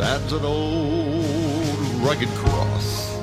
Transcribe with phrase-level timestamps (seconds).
[0.00, 3.14] Stands an old rugged cross.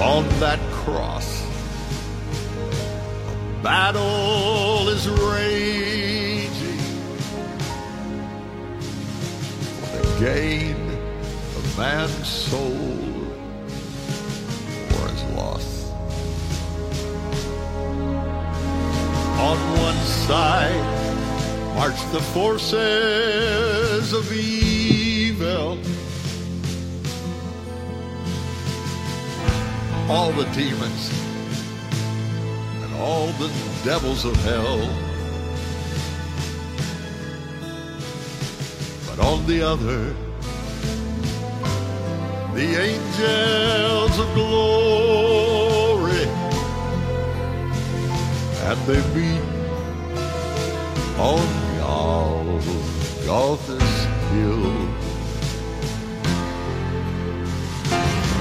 [0.00, 1.44] On that cross,
[3.28, 6.80] a battle is raging.
[9.80, 10.76] For the gain
[11.56, 13.22] of man's soul
[14.96, 15.88] or his loss.
[19.38, 19.56] On
[19.86, 20.97] one side
[21.78, 25.78] march the forces of evil.
[30.10, 31.02] All the demons
[32.82, 33.48] and all the
[33.84, 34.80] devils of hell.
[39.06, 40.00] But on the other,
[42.58, 46.26] the angels of glory,
[48.66, 49.44] and they meet
[51.20, 53.96] on Golgotha's
[54.32, 54.66] hill.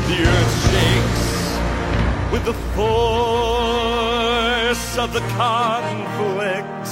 [0.08, 1.28] The earth shakes
[2.34, 6.86] with the force of the conflict,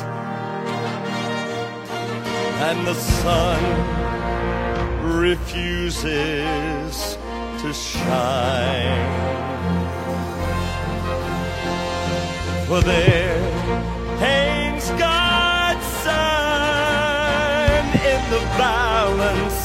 [2.67, 3.61] and the sun
[5.19, 6.93] refuses
[7.61, 9.13] to shine.
[12.67, 13.39] For there
[14.19, 14.44] hangs
[18.29, 19.64] the balance,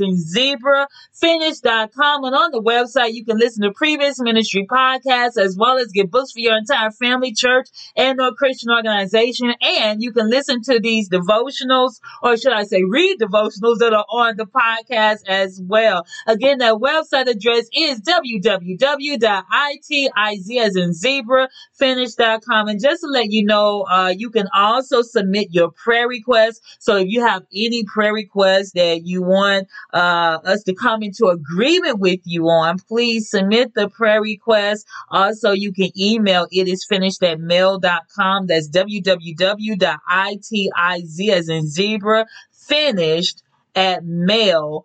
[0.00, 2.24] in zebra finish.com.
[2.24, 6.10] And on the website, you can listen to previous ministry podcasts as well as get
[6.10, 9.52] books for your entire family, church, and or Christian organization.
[9.60, 14.06] And you can listen to these devotionals, or should I say read devotionals that are
[14.10, 16.04] on the podcast as well.
[16.26, 19.20] Again, that website address is www.itiz
[20.58, 21.48] as in zebra
[21.78, 22.68] finish.com.
[22.68, 26.60] And just to let you know, uh, you can also submit your prayer requests.
[26.78, 31.26] So if you have any prayer requests that you want uh, us to come into
[31.26, 34.86] agreement with you on, please submit the prayer request.
[35.10, 38.46] Also, you can email it is finished at mail.com.
[38.46, 39.88] That's www.itiz
[41.30, 43.42] as in zebra finished
[43.74, 44.84] at mail.com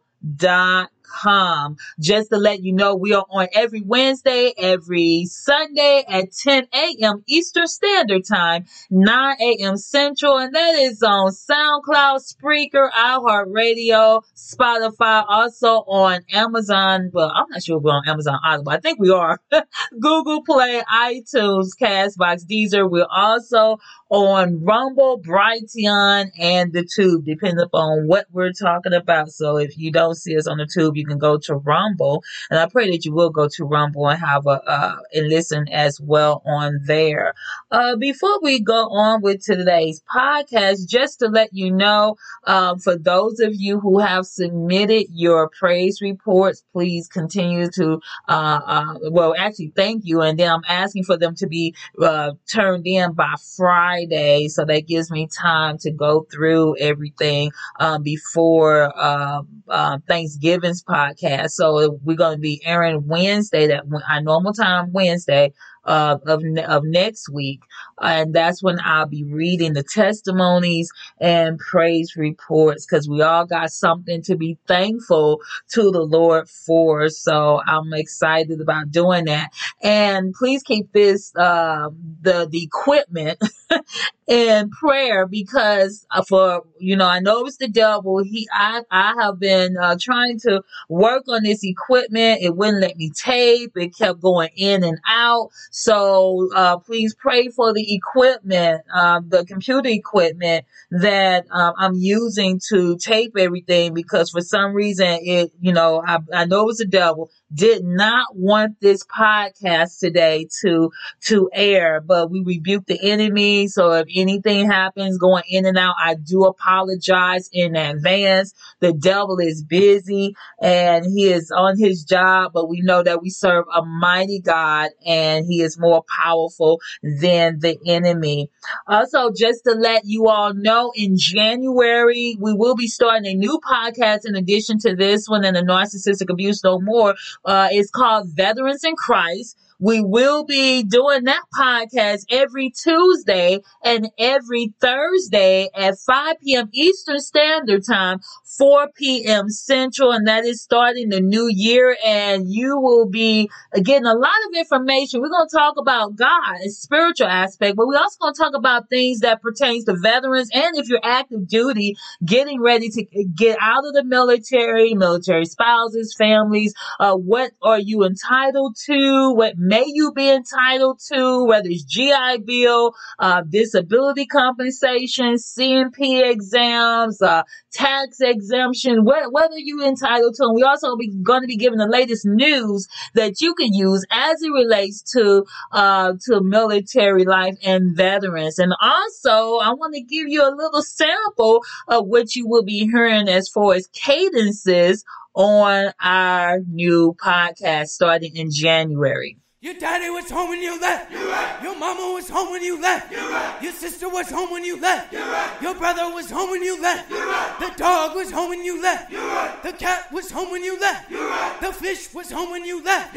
[1.07, 1.77] com.
[1.99, 7.23] Just to let you know, we are on every Wednesday, every Sunday at 10 a.m.
[7.27, 9.77] Eastern Standard Time, 9 a.m.
[9.77, 17.09] Central, and that is on SoundCloud, Spreaker, iHeartRadio, Spotify, also on Amazon.
[17.13, 18.39] Well, I'm not sure if we're on Amazon.
[18.63, 19.39] But I think we are.
[19.99, 22.89] Google Play, iTunes, Castbox, Deezer.
[22.89, 23.77] We're also
[24.15, 29.29] on Rumble, Brighteon, and the Tube, depending upon what we're talking about.
[29.29, 32.57] So if you don't see us on the Tube, you can go to Rumble, and
[32.57, 36.00] I pray that you will go to Rumble and have a uh, and listen as
[36.00, 37.33] well on there.
[37.71, 42.15] Uh, before we go on with today's podcast, just to let you know,
[42.45, 48.62] um, for those of you who have submitted your praise reports, please continue to, uh,
[48.65, 52.88] uh well, actually, thank you, and then I'm asking for them to be uh, turned
[52.88, 54.04] in by Friday.
[54.05, 60.83] Friday, so that gives me time to go through everything um, before uh, uh, Thanksgiving's
[60.83, 61.51] podcast.
[61.51, 65.53] So we're going to be airing Wednesday, that our normal time Wednesday
[65.85, 67.61] uh, of of next week,
[68.01, 70.89] and that's when I'll be reading the testimonies
[71.19, 75.41] and praise reports because we all got something to be thankful
[75.73, 77.09] to the Lord for.
[77.09, 79.51] So I'm excited about doing that.
[79.81, 81.89] And please keep this uh,
[82.21, 83.39] the the equipment
[84.27, 88.24] in prayer because uh, for you know I know it's the devil.
[88.24, 92.42] He I I have been uh, trying to work on this equipment.
[92.42, 93.74] It wouldn't let me tape.
[93.75, 95.50] It kept going in and out.
[95.72, 102.60] So uh, please pray for the equipment, um, the computer equipment that um, I'm using
[102.69, 106.77] to tape everything because for some reason it, you know, I, I know it was
[106.77, 110.92] the devil did not want this podcast today to
[111.22, 113.68] to air, but we rebuke the enemy.
[113.68, 118.53] So if anything happens going in and out, I do apologize in advance.
[118.79, 123.29] The devil is busy and he is on his job, but we know that we
[123.29, 128.50] serve a mighty God and he is more powerful than the enemy.
[128.88, 133.59] Also, just to let you all know, in January, we will be starting a new
[133.59, 138.29] podcast in addition to this one and the narcissistic abuse no more uh, it's called
[138.29, 139.57] Veterans in Christ.
[139.80, 146.69] We will be doing that podcast every Tuesday and every Thursday at 5 p.m.
[146.74, 148.19] Eastern Standard Time
[148.57, 149.50] 4 p.m.
[149.50, 151.98] Central, and that is starting the new year.
[152.06, 153.50] And you will be
[153.83, 155.22] getting a lot of information.
[155.22, 158.54] We're going to talk about God, a spiritual aspect, but we're also going to talk
[158.56, 163.06] about things that pertains to veterans and if you're active duty, getting ready to
[163.36, 166.74] get out of the military, military spouses, families.
[167.00, 169.33] Uh, what are you entitled to?
[169.33, 171.45] What may you be entitled to?
[171.45, 177.43] Whether it's GI Bill, uh, disability compensation, C&P exams, uh,
[177.74, 180.55] tax exemption, wh- whether you're entitled to them.
[180.55, 184.41] We also be going to be giving the latest news that you can use as
[184.41, 188.60] it relates to uh, to military life and veterans.
[188.60, 192.88] And also, I want to give you a little sample of what you will be
[192.91, 195.03] hearing as far as cadences
[195.34, 199.38] on our new podcast starting in January.
[199.65, 201.12] Your daddy was home when you left.
[201.12, 201.60] Right.
[201.63, 203.12] Your mama was home when you left.
[203.12, 203.63] Right.
[203.63, 205.12] Your sister was home when you left.
[205.12, 205.60] Right.
[205.60, 207.10] Your brother was home when you left.
[207.10, 209.10] The dog was home when you left.
[209.10, 211.10] The cat was home when you left.
[211.10, 213.15] The fish was home when you left.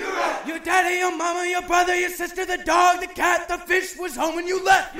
[0.49, 4.17] Your daddy, your mama, your brother, your sister, the dog, the cat, the fish was
[4.17, 4.97] home when you left.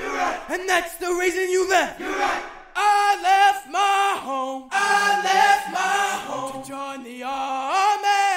[0.51, 1.99] And that's the reason you left.
[2.75, 4.69] I left my home.
[4.71, 8.28] I left my home to join the army.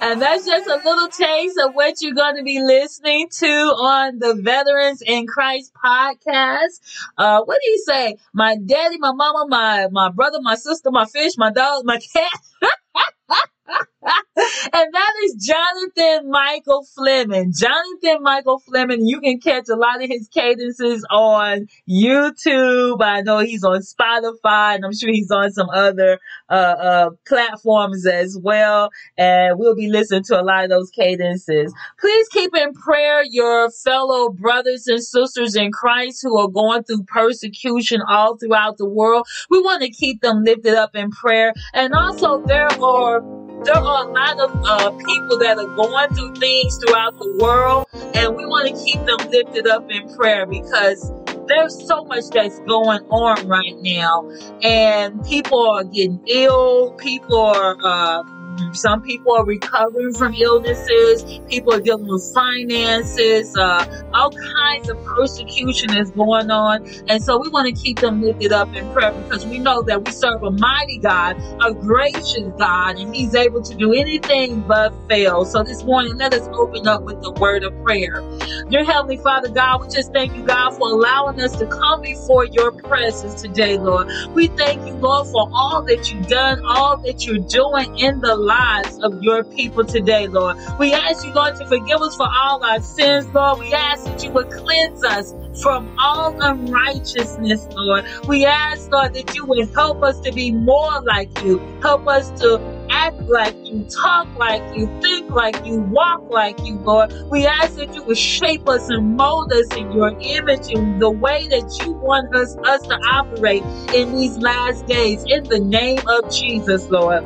[0.00, 4.18] And that's just a little taste of what you're going to be listening to on
[4.18, 6.80] the Veterans in Christ podcast.
[7.16, 8.16] Uh, what do you say?
[8.32, 12.30] My daddy, my mama, my, my brother, my sister, my fish, my dog, my cat.
[14.38, 17.52] and that is Jonathan Michael Fleming.
[17.56, 23.02] Jonathan Michael Fleming, you can catch a lot of his cadences on YouTube.
[23.02, 26.18] I know he's on Spotify and I'm sure he's on some other
[26.48, 28.90] uh, uh, platforms as well.
[29.16, 31.74] And we'll be listening to a lot of those cadences.
[32.00, 37.04] Please keep in prayer your fellow brothers and sisters in Christ who are going through
[37.04, 39.26] persecution all throughout the world.
[39.50, 41.52] We want to keep them lifted up in prayer.
[41.74, 43.17] And also there are
[43.64, 47.86] there are a lot of uh, people that are going through things throughout the world,
[48.14, 51.12] and we want to keep them lifted up in prayer because
[51.48, 54.30] there's so much that's going on right now,
[54.62, 56.92] and people are getting ill.
[56.94, 57.76] People are.
[57.82, 58.37] Uh,
[58.72, 61.24] some people are recovering from illnesses.
[61.48, 63.54] People are dealing with finances.
[63.58, 63.84] Uh,
[64.14, 66.80] all kinds of persecution is going on.
[67.08, 70.04] And so we want to keep them lifted up in prayer because we know that
[70.04, 74.94] we serve a mighty God, a gracious God, and He's able to do anything but
[75.08, 75.44] fail.
[75.44, 78.24] So this morning, let us open up with the word of prayer.
[78.70, 82.46] Dear Heavenly Father God, we just thank you, God, for allowing us to come before
[82.46, 84.08] your presence today, Lord.
[84.34, 88.36] We thank you, Lord, for all that you've done, all that you're doing in the
[88.48, 90.56] lives of your people today, Lord.
[90.80, 93.60] We ask you, Lord, to forgive us for all our sins, Lord.
[93.60, 98.04] We ask that you would cleanse us from all unrighteousness, Lord.
[98.28, 101.60] We ask, Lord, that you would help us to be more like you.
[101.82, 106.78] Help us to act like you, talk like you, think like you, walk like you,
[106.78, 107.12] Lord.
[107.30, 111.10] We ask that you would shape us and mold us in your image in the
[111.10, 115.24] way that you want us, us to operate in these last days.
[115.26, 117.24] In the name of Jesus, Lord.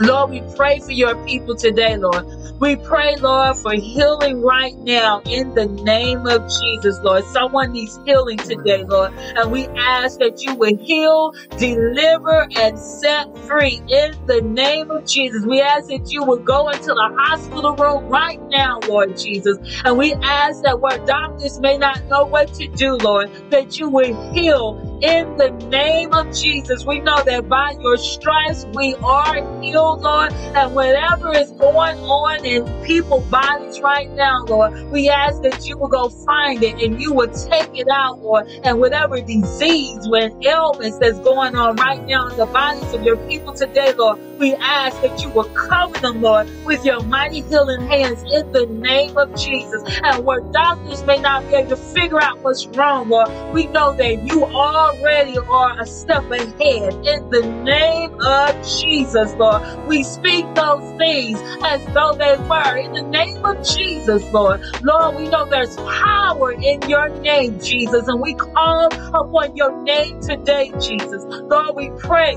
[0.00, 2.24] Lord, we pray for your people today, Lord.
[2.60, 7.24] We pray, Lord, for healing right now in the name of Jesus, Lord.
[7.26, 9.12] Someone needs healing today, Lord.
[9.36, 15.04] And we ask that you would heal, deliver, and set free in the name of
[15.06, 15.44] Jesus.
[15.46, 19.58] We ask that you would go into the hospital room right now, Lord Jesus.
[19.84, 23.90] And we ask that where doctors may not know what to do, Lord, that you
[23.90, 26.84] would heal in the name of Jesus.
[26.86, 30.32] We know that by your stripes we are healed, Lord.
[30.54, 35.78] And whatever is going on in people's bodies right now, Lord, we ask that you
[35.78, 38.46] will go find it and you will take it out, Lord.
[38.64, 43.16] And whatever disease, when illness that's going on right now in the bodies of your
[43.28, 47.82] people today, Lord, we ask that you will cover them, Lord, with your mighty healing
[47.82, 49.82] hands in the name of Jesus.
[50.04, 53.94] And where doctors may not be able to figure out what's wrong, Lord, we know
[53.94, 54.44] that you
[54.86, 59.62] already are a step ahead in the name of Jesus, Lord.
[59.88, 64.60] We speak those things as though they were in the name of Jesus, Lord.
[64.82, 70.20] Lord, we know there's power in your name, Jesus, and we call upon your name
[70.20, 71.24] today, Jesus.
[71.50, 72.36] Lord, we pray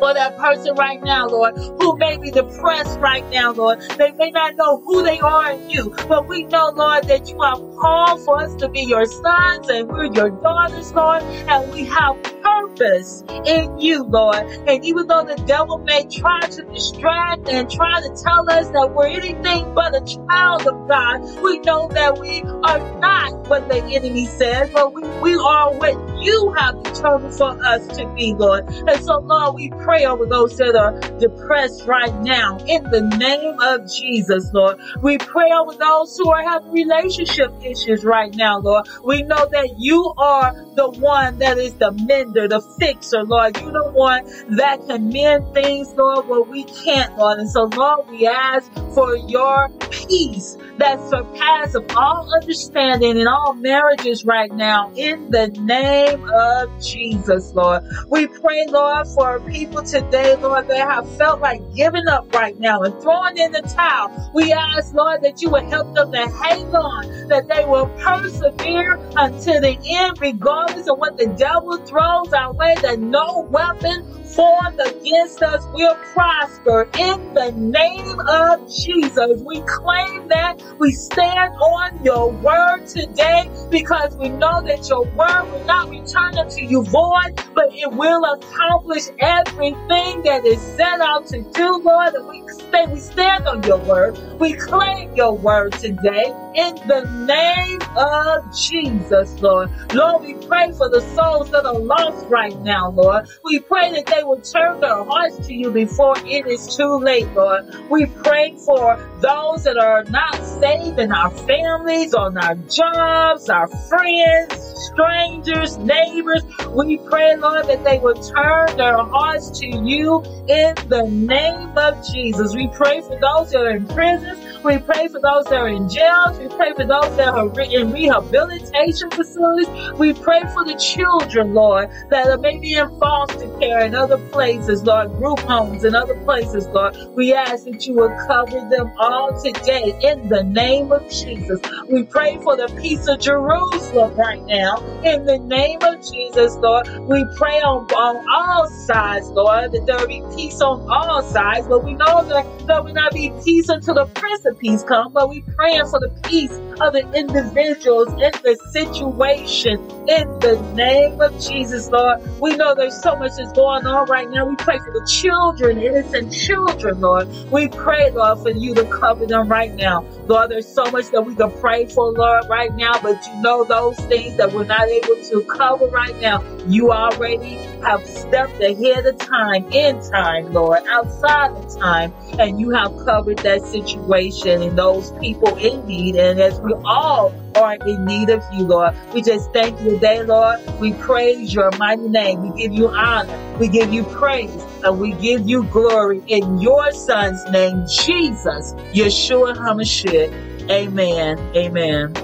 [0.00, 3.80] for that person right now, Lord, who may be depressed right now, Lord.
[3.98, 7.40] They may not know who they are in you, but we know, Lord, that you
[7.42, 11.84] have called for us to be your sons and we're your daughters, Lord, and we
[11.84, 14.46] have purpose in you, Lord.
[14.66, 18.92] And even though the devil may try to distract and try to tell us that
[18.94, 23.82] we're anything but a child of God, we know that we are not what the
[23.84, 28.68] enemy says, but we, we are what you have determined for us to be, Lord.
[28.68, 33.58] And so, Lord, we pray over those that are depressed right now in the name
[33.60, 34.78] of Jesus, Lord.
[35.02, 38.86] We pray over those who are having relationship issues right now, Lord.
[39.04, 43.56] We know that you are the one that is the mender, the fixer, Lord.
[43.60, 44.24] You're the one
[44.56, 47.38] that can mend things, Lord, where we can't, Lord.
[47.38, 54.24] And so, Lord, we ask for your peace that surpasses all understanding in all marriages
[54.24, 57.82] right now in the name of Jesus, Lord.
[58.10, 62.82] We pray, Lord, for people today, Lord, that have felt like giving up right now
[62.82, 64.10] and throwing in the towel.
[64.34, 68.98] We ask, Lord, that you would help them to hang on, that they will persevere
[69.16, 74.80] until the end, regardless of what the devil throws our way, that no weapon formed
[74.86, 79.42] against us will prosper in the name of Jesus.
[79.44, 85.44] We claim that we stand on your word today because we know that your word
[85.50, 91.26] will not return unto you void, but it will accomplish everything that is set out
[91.28, 92.14] to do, Lord.
[92.14, 94.16] And we, stay, we stand on your word.
[94.38, 99.70] We claim your word today in the name of Jesus, Lord.
[99.92, 103.24] Lord, we pray for the souls that are lost right now, Lord.
[103.44, 107.28] We pray that they will turn their hearts to you before it is too late,
[107.34, 107.64] Lord.
[107.90, 113.68] We pray for those that are not saved in our families, on our jobs, our
[113.68, 116.42] friends, strangers, neighbors.
[116.70, 122.06] We pray, Lord, that they will turn their hearts to you in the name of
[122.12, 122.54] Jesus.
[122.54, 124.49] We pray for those that are in prisons.
[124.62, 126.38] We pray for those that are in jails.
[126.38, 129.68] We pray for those that are in rehabilitation facilities.
[129.98, 134.82] We pray for the children, Lord, that are maybe in foster care and other places,
[134.84, 136.94] Lord, group homes and other places, Lord.
[137.16, 141.60] We ask that you will cover them all today in the name of Jesus.
[141.88, 146.86] We pray for the peace of Jerusalem right now in the name of Jesus, Lord.
[147.08, 151.82] We pray on, on all sides, Lord, that there be peace on all sides, but
[151.82, 155.30] we know that there will not be peace until the Prince of Peace come, but
[155.30, 161.38] we praying for the peace of the individuals in the situation in the name of
[161.40, 162.20] Jesus, Lord.
[162.40, 164.46] We know there's so much that's going on right now.
[164.46, 167.28] We pray for the children, innocent children, Lord.
[167.50, 170.04] We pray, Lord, for you to cover them right now.
[170.26, 173.64] Lord, there's so much that we can pray for, Lord, right now, but you know
[173.64, 176.42] those things that we're not able to cover right now.
[176.66, 182.70] You already have stepped ahead of time, in time, Lord, outside of time, and you
[182.70, 186.16] have covered that situation and those people in need.
[186.16, 190.22] And as we all are in need of you, Lord, we just thank you today,
[190.22, 190.58] Lord.
[190.78, 192.42] We praise your mighty name.
[192.42, 193.38] We give you honor.
[193.58, 194.50] We give you praise
[194.82, 200.70] and we give you glory in your son's name, Jesus, Yeshua HaMashiach.
[200.70, 201.38] Amen.
[201.54, 202.14] Amen.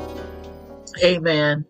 [1.05, 1.67] Amen.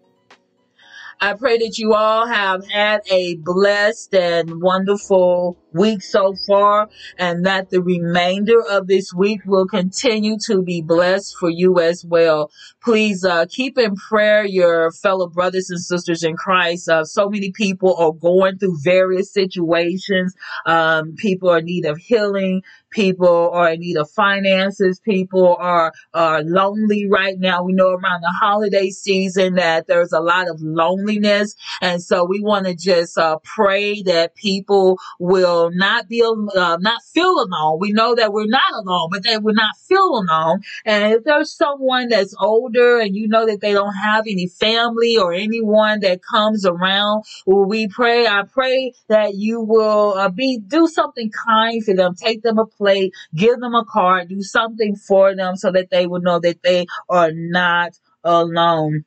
[1.20, 7.47] I pray that you all have had a blessed and wonderful week so far and
[7.47, 12.50] that the remainder of this week will continue to be blessed for you as well.
[12.83, 16.88] Please uh, keep in prayer your fellow brothers and sisters in Christ.
[16.88, 20.35] Uh, so many people are going through various situations.
[20.66, 22.62] Um, people are in need of healing.
[22.90, 25.00] People are in need of finances.
[25.00, 27.62] People are, are lonely right now.
[27.62, 31.56] We know around the holiday season that there's a lot of loneliness.
[31.83, 37.02] And so we want to just uh, pray that people will not be, uh, not
[37.02, 37.78] feel alone.
[37.80, 40.61] We know that we're not alone, but that we're not feel alone.
[40.85, 45.16] And if there's someone that's older and you know that they don't have any family
[45.18, 50.58] or anyone that comes around, well, we pray, I pray that you will uh, be,
[50.58, 52.14] do something kind for them.
[52.14, 56.06] Take them a plate, give them a card, do something for them so that they
[56.06, 59.04] will know that they are not alone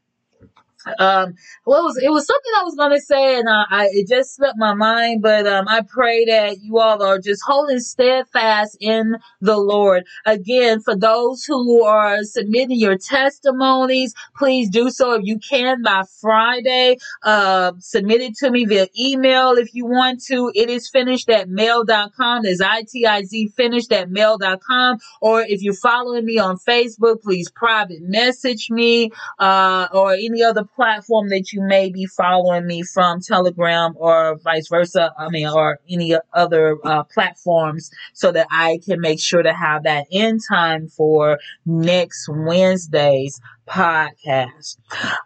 [0.99, 1.33] um
[1.65, 4.35] what was it was something i was going to say and uh, I, it just
[4.35, 9.17] slipped my mind but um i pray that you all are just holding steadfast in
[9.41, 10.05] the lord.
[10.25, 16.03] Again for those who are submitting your testimonies please do so if you can by
[16.21, 16.97] friday.
[17.23, 20.51] Uh submit it to me via email if you want to.
[20.55, 26.37] It is finished at mail.com there's itiz finished at mail.com or if you're following me
[26.37, 32.05] on facebook please private message me uh or any other platform that you may be
[32.05, 35.13] following me from, Telegram or vice versa.
[35.17, 39.83] I mean, or any other uh, platforms so that I can make sure to have
[39.83, 44.77] that in time for next Wednesday's podcast.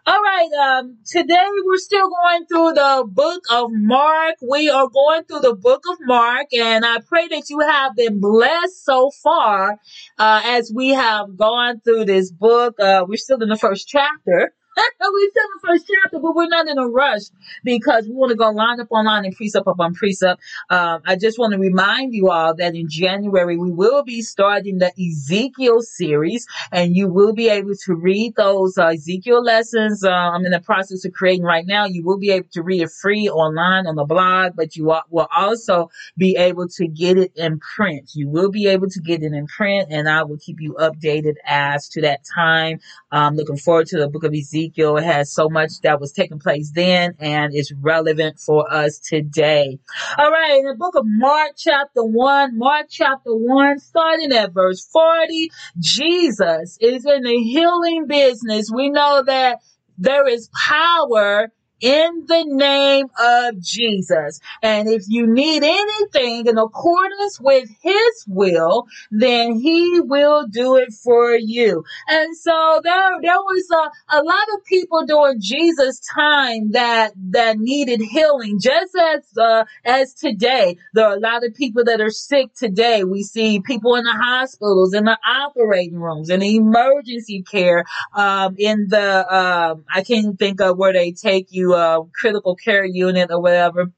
[0.06, 4.36] All right, um, today we're still going through the book of Mark.
[4.46, 8.20] We are going through the book of Mark, and I pray that you have been
[8.20, 9.78] blessed so far
[10.18, 12.78] uh, as we have gone through this book.
[12.78, 14.52] Uh, we're still in the first chapter.
[15.12, 17.22] we still in the first chapter, but we're not in a rush
[17.62, 20.40] because we want to go line up on line and precept up on precept.
[20.70, 24.78] Um, I just want to remind you all that in January we will be starting
[24.78, 30.04] the Ezekiel series, and you will be able to read those uh, Ezekiel lessons.
[30.04, 31.84] Uh, I'm in the process of creating right now.
[31.86, 35.28] You will be able to read it free online on the blog, but you will
[35.36, 38.10] also be able to get it in print.
[38.14, 41.34] You will be able to get it in print, and I will keep you updated
[41.44, 42.80] as to that time.
[43.12, 46.38] I'm looking forward to the book of Ezekiel Ezekiel has so much that was taking
[46.38, 49.78] place then and is relevant for us today.
[50.18, 54.86] All right, in the book of Mark, chapter 1, Mark chapter 1, starting at verse
[54.92, 58.70] 40, Jesus is in the healing business.
[58.74, 59.60] We know that
[59.98, 64.40] there is power in the name of Jesus.
[64.62, 70.92] And if you need anything in accordance with his will, then he will do it
[70.92, 71.84] for you.
[72.08, 77.58] And so there, there was a, a lot of people during Jesus' time that, that
[77.58, 80.76] needed healing, just as, uh, as today.
[80.94, 83.04] There are a lot of people that are sick today.
[83.04, 87.84] We see people in the hospitals, in the operating rooms, in the emergency care,
[88.14, 92.84] um, in the, um, I can't think of where they take you, uh, critical care
[92.84, 93.90] unit or whatever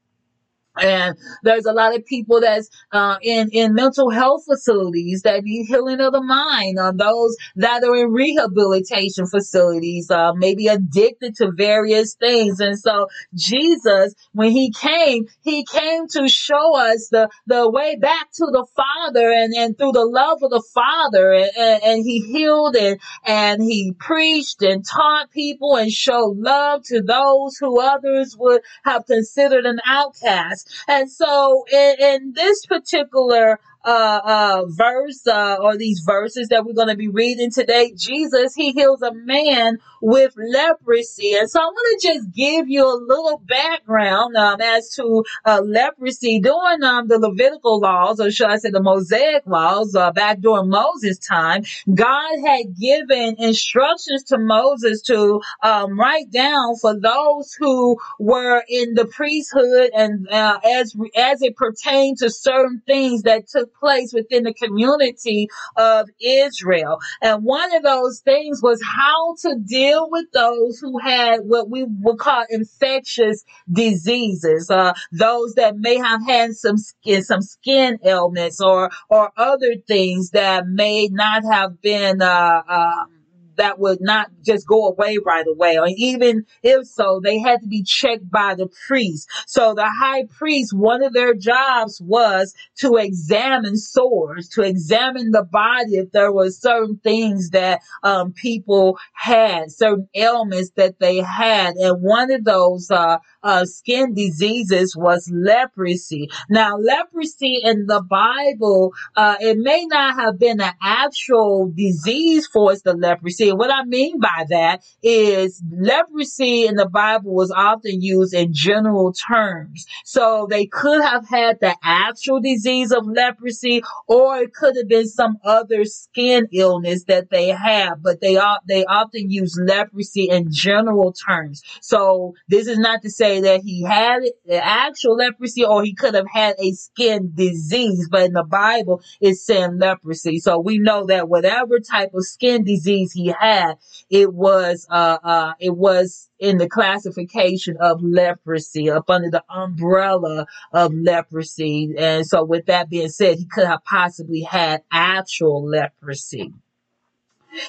[0.79, 5.65] and there's a lot of people that's uh, in in mental health facilities that need
[5.65, 6.79] healing of the mind.
[6.79, 12.59] Uh, those that are in rehabilitation facilities, uh, maybe addicted to various things.
[12.59, 18.27] And so Jesus, when he came, he came to show us the the way back
[18.35, 22.21] to the Father, and and through the love of the Father, and, and, and he
[22.21, 28.35] healed and and he preached and taught people and showed love to those who others
[28.37, 30.66] would have considered an outcast.
[30.87, 36.73] And so in, in this particular uh, uh, verse uh, or these verses that we're
[36.73, 41.33] going to be reading today, Jesus, he heals a man with leprosy.
[41.35, 45.61] And so I want to just give you a little background um, as to uh,
[45.63, 50.41] leprosy during um, the Levitical laws, or should I say the Mosaic laws, uh, back
[50.41, 51.63] during Moses' time.
[51.93, 58.95] God had given instructions to Moses to um, write down for those who were in
[58.95, 64.43] the priesthood and uh, as as it pertained to certain things that took place within
[64.43, 66.99] the community of Israel.
[67.21, 71.85] And one of those things was how to deal with those who had what we
[72.01, 78.61] would call infectious diseases, uh, those that may have had some skin, some skin ailments
[78.61, 83.16] or, or other things that may not have been, uh, um,
[83.57, 85.77] that would not just go away right away.
[85.77, 89.29] Or even if so, they had to be checked by the priest.
[89.47, 95.43] So the high priest, one of their jobs was to examine sores, to examine the
[95.43, 101.75] body if there were certain things that um, people had, certain ailments that they had.
[101.75, 103.17] And one of those uh,
[103.47, 106.29] uh, skin diseases was leprosy.
[106.49, 112.75] Now, leprosy in the Bible, uh, it may not have been an actual disease for
[112.83, 118.33] the leprosy what I mean by that is leprosy in the Bible was often used
[118.33, 119.85] in general terms.
[120.05, 125.07] So they could have had the actual disease of leprosy, or it could have been
[125.07, 131.13] some other skin illness that they have, but they they often use leprosy in general
[131.13, 131.61] terms.
[131.81, 136.13] So this is not to say that he had the actual leprosy or he could
[136.13, 140.39] have had a skin disease, but in the Bible it's saying leprosy.
[140.39, 143.75] So we know that whatever type of skin disease he had,
[144.09, 150.45] it was, uh, uh, it was in the classification of leprosy up under the umbrella
[150.71, 151.93] of leprosy.
[151.97, 156.53] And so with that being said, he could have possibly had actual leprosy.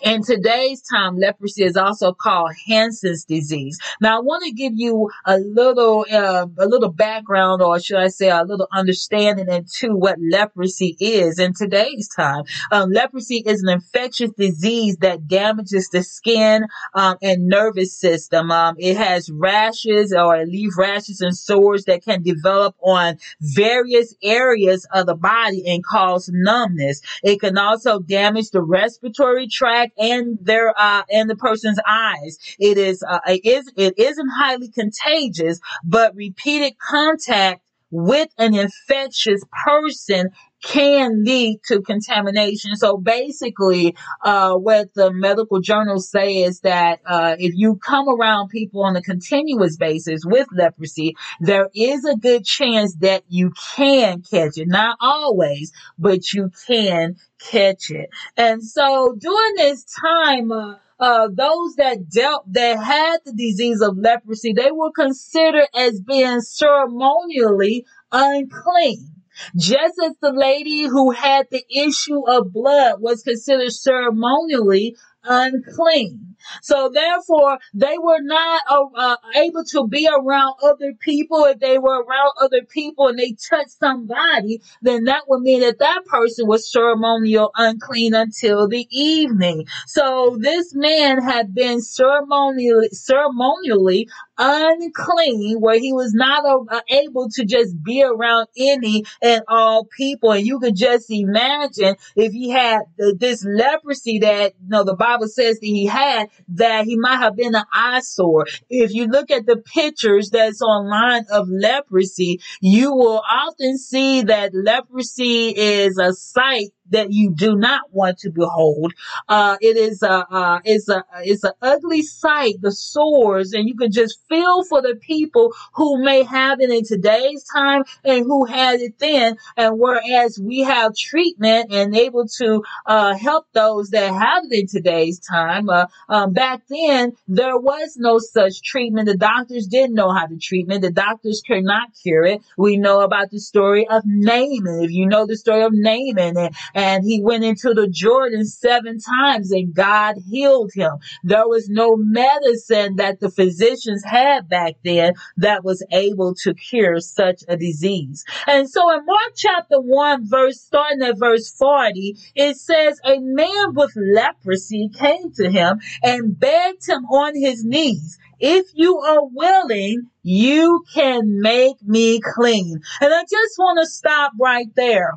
[0.03, 3.79] In today's time, leprosy is also called Hansen's disease.
[4.01, 8.09] Now, I want to give you a little, uh, a little background, or should I
[8.09, 12.45] say, a little understanding into what leprosy is in today's time.
[12.71, 18.51] Um, leprosy is an infectious disease that damages the skin um, and nervous system.
[18.51, 24.87] Um, it has rashes or leave rashes and sores that can develop on various areas
[24.93, 27.01] of the body and cause numbness.
[27.23, 32.39] It can also damage the respiratory tract and their uh and the person's eyes.
[32.59, 39.43] It is uh, it is it isn't highly contagious, but repeated contact with an infectious
[39.65, 40.31] person
[40.63, 42.75] can lead to contamination.
[42.77, 48.49] So basically, uh, what the medical journals say is that, uh, if you come around
[48.49, 54.23] people on a continuous basis with leprosy, there is a good chance that you can
[54.23, 54.69] catch it.
[54.69, 58.11] Not always, but you can catch it.
[58.37, 63.97] And so during this time, uh, uh, those that dealt, that had the disease of
[63.97, 69.18] leprosy, they were considered as being ceremonially unclean.
[69.57, 76.28] Just as the lady who had the issue of blood was considered ceremonially unclean.
[76.63, 81.45] So therefore, they were not uh, uh, able to be around other people.
[81.45, 85.79] If they were around other people and they touched somebody, then that would mean that
[85.79, 89.67] that person was ceremonial unclean until the evening.
[89.87, 97.45] So this man had been ceremonially, ceremonially unclean where he was not uh, able to
[97.45, 100.33] just be around any and all people.
[100.33, 105.29] And you could just imagine if he had this leprosy that, you know, the Bible
[105.29, 108.47] says that he had, that he might have been an eyesore.
[108.69, 114.53] If you look at the pictures that's online of leprosy, you will often see that
[114.55, 118.93] leprosy is a sight that you do not want to behold.
[119.29, 123.77] Uh, it is a, uh, it's a, it's an ugly sight, the sores, and you
[123.77, 128.45] can just feel for the people who may have it in today's time and who
[128.45, 129.37] had it then.
[129.57, 134.67] And whereas we have treatment and able to, uh, help those that have it in
[134.67, 139.07] today's time, uh, um, back then there was no such treatment.
[139.09, 140.83] The doctors didn't know how to treatment.
[140.83, 142.43] The doctors could not cure it.
[142.57, 144.83] We know about the story of Naaman.
[144.83, 149.01] If you know the story of Naaman and, and he went into the Jordan seven
[149.01, 150.93] times and God healed him.
[151.25, 157.01] There was no medicine that the physicians had back then that was able to cure
[157.01, 158.25] such a disease.
[158.47, 163.75] And so in Mark chapter 1 verse, starting at verse 40, it says, a man
[163.75, 170.11] with leprosy came to him and begged him on his knees, if you are willing,
[170.23, 172.81] you can make me clean.
[173.01, 175.15] And I just want to stop right there.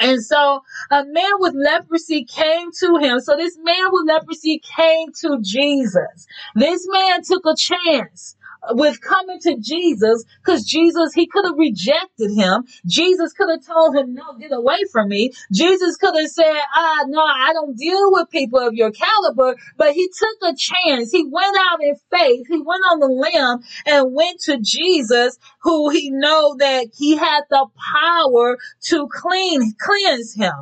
[0.00, 3.20] And so a man with leprosy came to him.
[3.20, 6.26] So this man with leprosy came to Jesus.
[6.56, 8.36] This man took a chance
[8.70, 12.64] with coming to Jesus because Jesus, he could have rejected him.
[12.86, 15.32] Jesus could have told him, no, get away from me.
[15.52, 19.92] Jesus could have said, ah, no, I don't deal with people of your caliber, but
[19.92, 21.10] he took a chance.
[21.10, 22.46] He went out in faith.
[22.48, 27.42] He went on the limb and went to Jesus who he know that he had
[27.50, 30.52] the power to clean, cleanse him.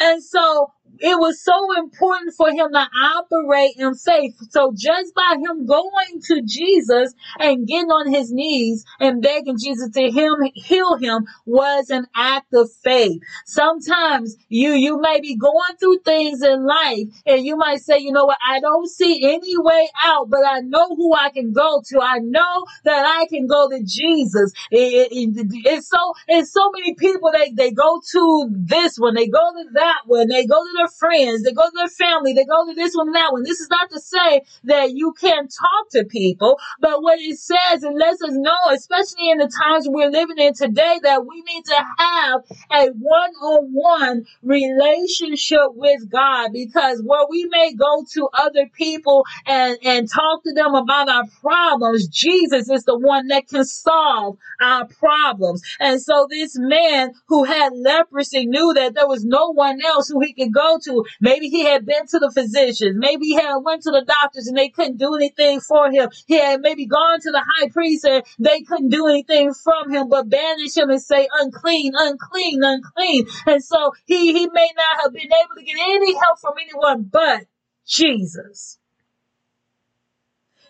[0.00, 0.72] And so
[1.04, 2.88] it was so important for him to
[3.18, 4.34] operate in faith.
[4.50, 9.90] So just by him going to Jesus and getting on his knees and begging Jesus
[9.90, 13.20] to him heal him was an act of faith.
[13.44, 18.12] Sometimes you you may be going through things in life and you might say, you
[18.12, 21.82] know what, I don't see any way out, but I know who I can go
[21.84, 22.00] to.
[22.00, 24.52] I know that I can go to Jesus.
[24.70, 29.14] It, it, it, it's so it's so many people they they go to this one,
[29.14, 32.32] they go to that one, they go to their friends, they go to their family,
[32.32, 33.42] they go to this one and that one.
[33.42, 37.82] This is not to say that you can't talk to people, but what it says
[37.82, 41.64] and lets us know, especially in the times we're living in today, that we need
[41.66, 42.40] to have
[42.72, 50.08] a one-on-one relationship with God because where we may go to other people and, and
[50.10, 55.62] talk to them about our problems, Jesus is the one that can solve our problems.
[55.80, 60.20] And so this man who had leprosy knew that there was no one else who
[60.20, 61.04] he could go to.
[61.20, 62.96] Maybe he had been to the physicians.
[62.98, 66.10] Maybe he had went to the doctors and they couldn't do anything for him.
[66.26, 70.08] He had maybe gone to the high priest and they couldn't do anything from him,
[70.08, 73.26] but banish him and say unclean, unclean, unclean.
[73.46, 77.08] And so he, he may not have been able to get any help from anyone
[77.10, 77.44] but
[77.86, 78.78] Jesus.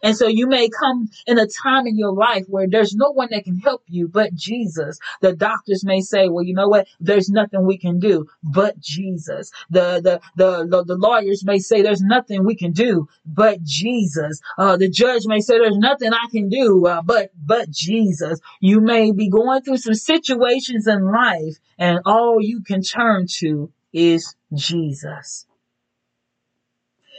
[0.05, 3.29] And so you may come in a time in your life where there's no one
[3.31, 4.99] that can help you but Jesus.
[5.23, 6.87] The doctors may say, well, you know what?
[7.01, 9.51] There's nothing we can do but Jesus.
[9.71, 14.43] The, the, the, the, the lawyers may say there's nothing we can do but Jesus.
[14.59, 18.41] Uh, the judge may say there's nothing I can do, uh, but, but Jesus.
[18.61, 23.73] You may be going through some situations in life and all you can turn to
[23.95, 25.47] is Jesus.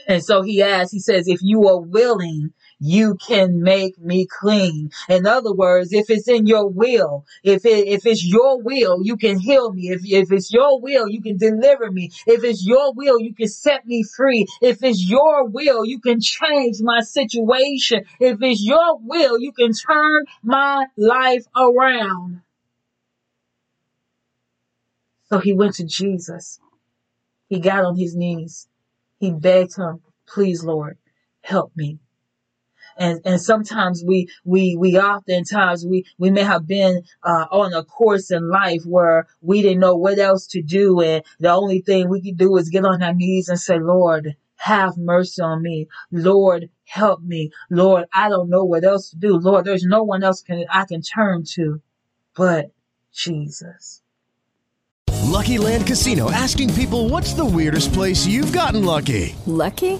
[0.08, 4.90] And so he asks, he says, if you are willing, you can make me clean.
[5.08, 9.18] In other words, if it's in your will, if it, if it's your will, you
[9.18, 9.90] can heal me.
[9.90, 12.12] If, if it's your will, you can deliver me.
[12.28, 14.46] If it's your will, you can set me free.
[14.62, 18.04] If it's your will, you can change my situation.
[18.20, 22.42] If it's your will, you can turn my life around.
[25.28, 26.60] So he went to Jesus.
[27.48, 28.68] He got on his knees.
[29.20, 30.98] He begged him, please, Lord,
[31.42, 32.00] help me
[32.98, 37.84] and and sometimes we we we oftentimes we we may have been uh, on a
[37.84, 42.10] course in life where we didn't know what else to do, and the only thing
[42.10, 44.36] we could do is get on our knees and say, Lord.
[44.58, 45.88] Have mercy on me.
[46.12, 47.52] Lord, help me.
[47.70, 49.38] Lord, I don't know what else to do.
[49.38, 51.82] Lord, there's no one else can I can turn to
[52.36, 52.72] but
[53.14, 54.02] Jesus.
[55.24, 59.36] Lucky Land Casino asking people what's the weirdest place you've gotten lucky?
[59.46, 60.00] Lucky?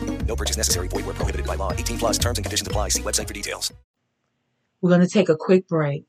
[0.25, 0.87] No purchase necessary.
[0.87, 1.73] Void where prohibited by law.
[1.73, 2.89] 18 plus terms and conditions apply.
[2.89, 3.73] See website for details.
[4.81, 6.05] We're going to take a quick break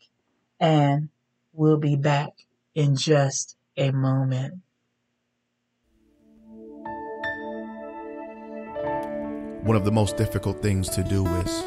[0.58, 1.10] and
[1.52, 2.30] we'll be back
[2.74, 4.54] in just a moment.
[9.62, 11.62] One of the most difficult things to do is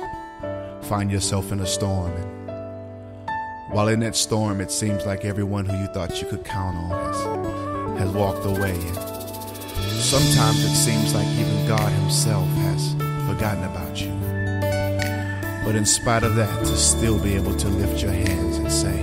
[0.88, 2.12] find yourself in a storm.
[2.12, 6.76] And while in that storm, it seems like everyone who you thought you could count
[6.76, 8.72] on has, has walked away.
[8.72, 12.94] And sometimes it seems like even God Himself has
[13.28, 14.12] forgotten about you.
[15.66, 19.02] But in spite of that, to still be able to lift your hands and say,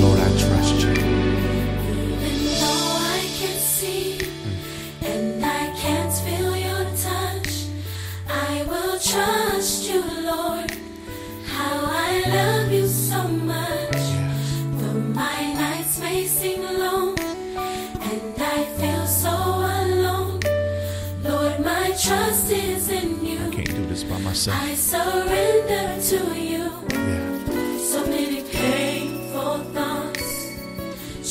[0.00, 1.39] Lord, I trust you.
[24.30, 24.56] Myself.
[24.62, 26.18] I surrender to
[26.50, 26.64] you.
[26.90, 27.78] Yeah.
[27.92, 30.30] So many painful thoughts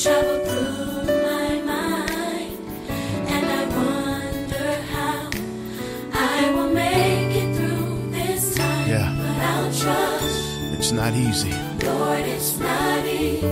[0.03, 2.59] travel through my mind,
[3.35, 5.29] and I wonder how
[6.13, 8.89] I will make it through this time.
[8.89, 9.15] Yeah.
[9.17, 11.53] But I'll trust, It's not easy.
[11.87, 13.45] Lord, it's not easy.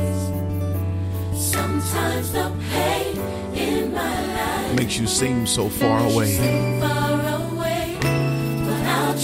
[1.54, 3.18] Sometimes the pain
[3.56, 6.32] in my life Makes you seem so far away.
[6.36, 7.37] seem far away,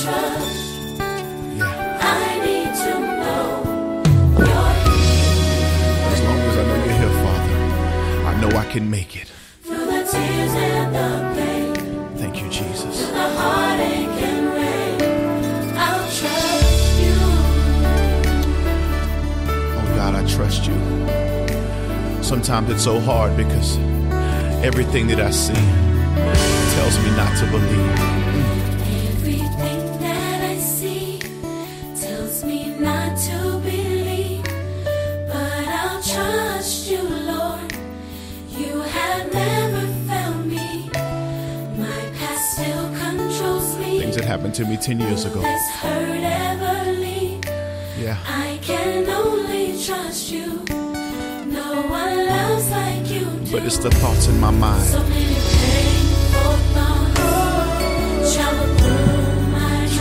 [0.06, 0.10] I
[6.66, 7.56] know you're here, Father,
[8.28, 9.32] I know I can make it.
[9.62, 11.74] through the tears and the pain,
[12.18, 13.06] Thank you, Jesus.
[13.06, 15.02] through the heartache and rain.
[15.78, 17.16] I'll trust you.
[19.78, 20.78] Oh God, I trust you.
[22.24, 23.78] Sometimes it's so hard because
[24.64, 25.54] everything that I see
[26.76, 28.00] tells me not to believe.
[29.16, 29.73] Everything
[44.54, 45.42] happened to me 10 years ago.
[45.42, 47.44] This hurt ever leave.
[47.98, 48.18] Yeah.
[48.28, 50.64] I can only trust you.
[51.46, 53.52] No one loves like you do.
[53.52, 54.84] But it's the thoughts in my mind.
[54.84, 59.92] So many painful thoughts travel through my mind,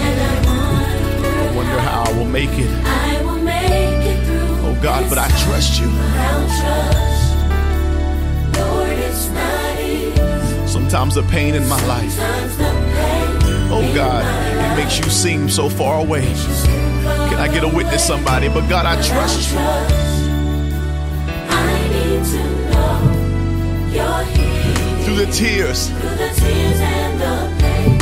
[0.00, 2.70] and I wonder I wonder how I will make it.
[2.84, 4.66] I will make it through.
[4.68, 5.88] Oh God, but I trust you.
[5.88, 7.34] I'll trust,
[8.58, 10.66] Lord, it's not easy.
[10.66, 12.73] Sometimes the pain in my life, Sometimes the pain
[13.74, 16.22] oh God, it makes you seem so far away.
[17.28, 18.48] Can I get a witness, somebody?
[18.48, 19.58] But God, I trust you.
[21.50, 22.98] I need to know
[23.90, 25.04] you're here.
[25.04, 27.98] Through the tears, Through the tears and the pain,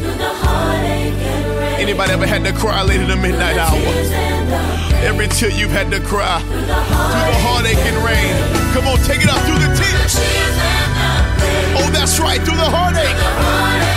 [0.00, 1.80] through the heartache and rain.
[1.80, 3.78] anybody ever had to cry late in the midnight hour?
[3.78, 8.34] Tears and the Every tear you've had to cry through the heartache and rain.
[8.72, 10.16] Come on, take it out through the tears.
[11.78, 13.95] Oh, that's right, through the heartache.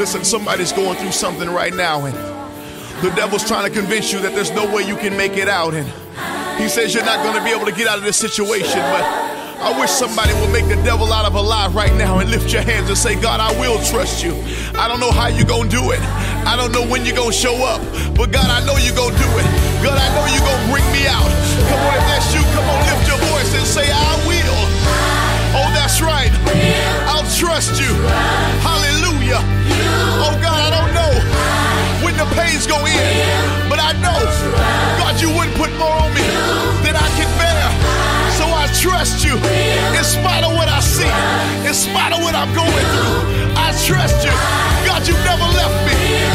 [0.00, 2.16] Listen, somebody's going through something right now, and
[3.04, 5.74] the devil's trying to convince you that there's no way you can make it out.
[5.76, 5.84] And
[6.56, 9.04] he says you're not going to be able to get out of this situation, but
[9.60, 12.50] I wish somebody would make the devil out of a lie right now and lift
[12.50, 14.32] your hands and say, God, I will trust you.
[14.80, 16.00] I don't know how you're going to do it.
[16.48, 17.84] I don't know when you're going to show up,
[18.16, 19.46] but God, I know you're going to do it.
[19.84, 21.28] God, I know you're going to bring me out.
[21.68, 24.69] Come on, if that's you, come on, lift your voice and say, I will.
[32.50, 32.98] Pains go in,
[33.70, 34.18] but I know,
[34.98, 36.26] God, you wouldn't put more on me
[36.82, 37.66] than I can bear.
[38.34, 39.38] So I trust you
[39.94, 41.10] in spite of what I see,
[41.66, 43.54] in spite of what I'm going through.
[43.54, 44.34] I trust you.
[44.82, 45.94] God, You've never left me.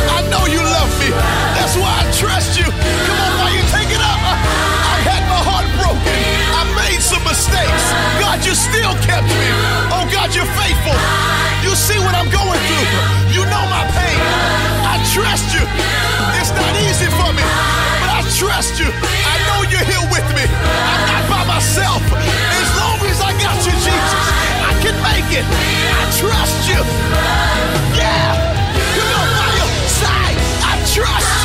[0.10, 1.12] I know you love me.
[1.58, 2.66] That's why I trust you.
[2.66, 4.20] Come on, now you take it up.
[4.90, 6.18] I've had my heart broken.
[6.56, 7.86] I made some mistakes.
[8.24, 9.48] God, you still kept me.
[9.92, 10.98] Oh, God, you're faithful.
[11.62, 12.88] You see what I'm going through.
[13.36, 14.25] You know my pain
[15.16, 15.64] trust you.
[16.36, 17.46] It's not easy for me,
[18.04, 18.90] but I trust you.
[18.92, 20.44] I know you're here with me.
[20.44, 22.04] I'm not by myself.
[22.12, 24.26] As long as I got you, Jesus,
[24.60, 25.48] I can make it.
[25.48, 26.82] I trust you.
[27.96, 28.36] Yeah.
[28.92, 29.70] Come on, fire.
[29.88, 30.28] Say,
[30.68, 31.36] I trust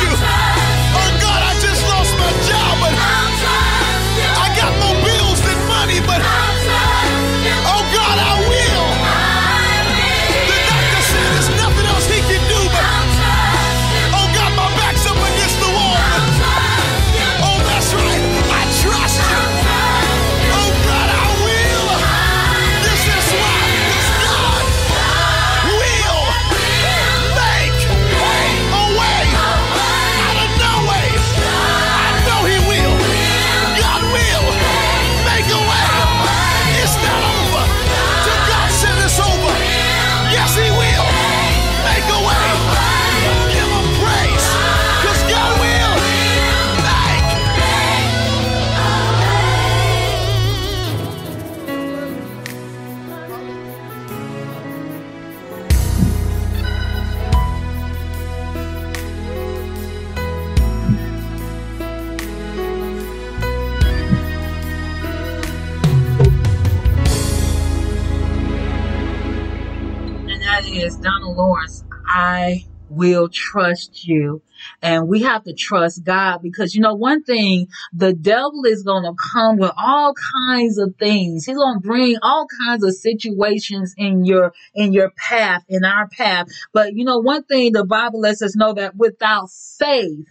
[70.81, 74.41] Is, Donald Lawrence, I will trust you.
[74.81, 79.03] And we have to trust God because you know, one thing, the devil is going
[79.03, 80.13] to come with all
[80.47, 81.45] kinds of things.
[81.45, 86.07] He's going to bring all kinds of situations in your, in your path, in our
[86.09, 86.47] path.
[86.73, 90.25] But you know, one thing the Bible lets us know that without faith,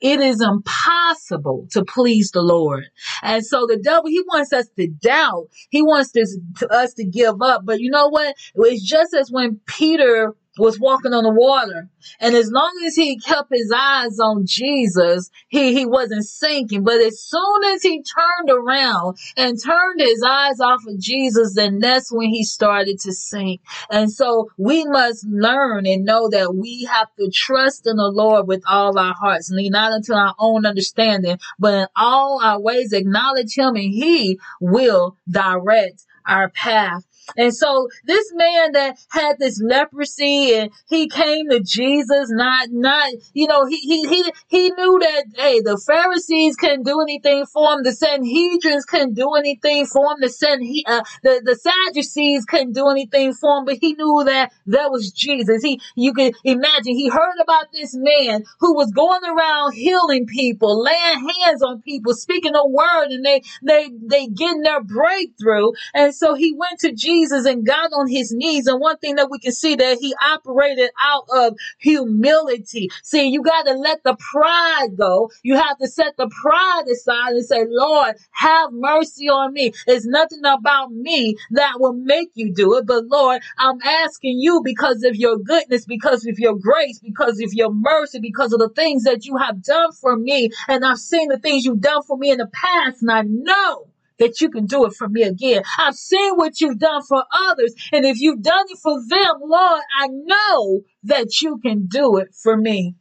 [0.00, 2.84] it is impossible to please the Lord.
[3.22, 5.48] And so the devil, he wants us to doubt.
[5.70, 7.62] He wants this, to us to give up.
[7.64, 8.34] But you know what?
[8.54, 11.88] It's just as when Peter was walking on the water.
[12.20, 16.82] And as long as he kept his eyes on Jesus, he, he wasn't sinking.
[16.82, 21.78] But as soon as he turned around and turned his eyes off of Jesus, then
[21.78, 23.60] that's when he started to sink.
[23.90, 28.48] And so we must learn and know that we have to trust in the Lord
[28.48, 32.92] with all our hearts, lean not unto our own understanding, but in all our ways
[32.92, 37.04] acknowledge him and he will direct our path.
[37.36, 43.12] And so this man that had this leprosy and he came to Jesus, not, not,
[43.32, 47.72] you know, he, he, he, he knew that, hey, the Pharisees couldn't do anything for
[47.72, 47.82] him.
[47.82, 50.18] The Sanhedrins couldn't do anything for him.
[50.20, 54.52] The San, uh, the, the Sadducees couldn't do anything for him, but he knew that
[54.66, 55.62] that was Jesus.
[55.62, 60.82] He, you can imagine he heard about this man who was going around healing people,
[60.82, 65.72] laying hands on people, speaking a word and they, they, they getting their breakthrough.
[65.94, 68.66] And so he went to Jesus Jesus and got on his knees.
[68.66, 72.90] And one thing that we can see that he operated out of humility.
[73.02, 75.30] See, you got to let the pride go.
[75.42, 79.72] You have to set the pride aside and say, Lord, have mercy on me.
[79.86, 82.86] It's nothing about me that will make you do it.
[82.86, 87.52] But Lord, I'm asking you because of your goodness, because of your grace, because of
[87.52, 90.50] your mercy, because of the things that you have done for me.
[90.68, 93.02] And I've seen the things you've done for me in the past.
[93.02, 93.88] And I know
[94.20, 95.62] that you can do it for me again.
[95.78, 97.74] I've seen what you've done for others.
[97.90, 102.28] And if you've done it for them, Lord, I know that you can do it
[102.40, 102.94] for me.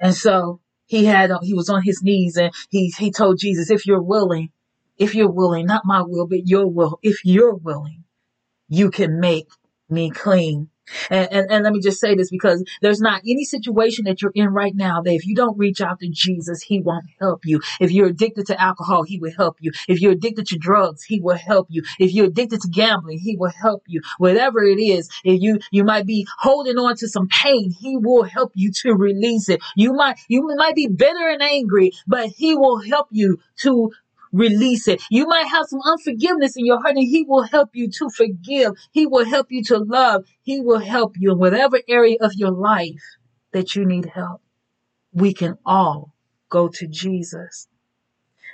[0.00, 3.84] And so he had, he was on his knees and he, he told Jesus, if
[3.84, 4.50] you're willing,
[4.96, 8.04] if you're willing, not my will, but your will, if you're willing,
[8.68, 9.48] you can make
[9.90, 10.68] me clean.
[11.10, 14.32] And, and, and let me just say this because there's not any situation that you're
[14.34, 17.60] in right now that if you don't reach out to Jesus, he won't help you.
[17.80, 19.72] If you're addicted to alcohol, he will help you.
[19.88, 21.82] If you're addicted to drugs, he will help you.
[21.98, 24.02] If you're addicted to gambling, he will help you.
[24.18, 28.24] Whatever it is, if you, you might be holding on to some pain, he will
[28.24, 29.60] help you to release it.
[29.74, 33.92] You might, you might be bitter and angry, but he will help you to
[34.32, 35.02] release it.
[35.10, 38.72] You might have some unforgiveness in your heart and he will help you to forgive.
[38.92, 40.24] He will help you to love.
[40.42, 43.02] He will help you in whatever area of your life
[43.52, 44.42] that you need help.
[45.12, 46.14] We can all
[46.50, 47.68] go to Jesus.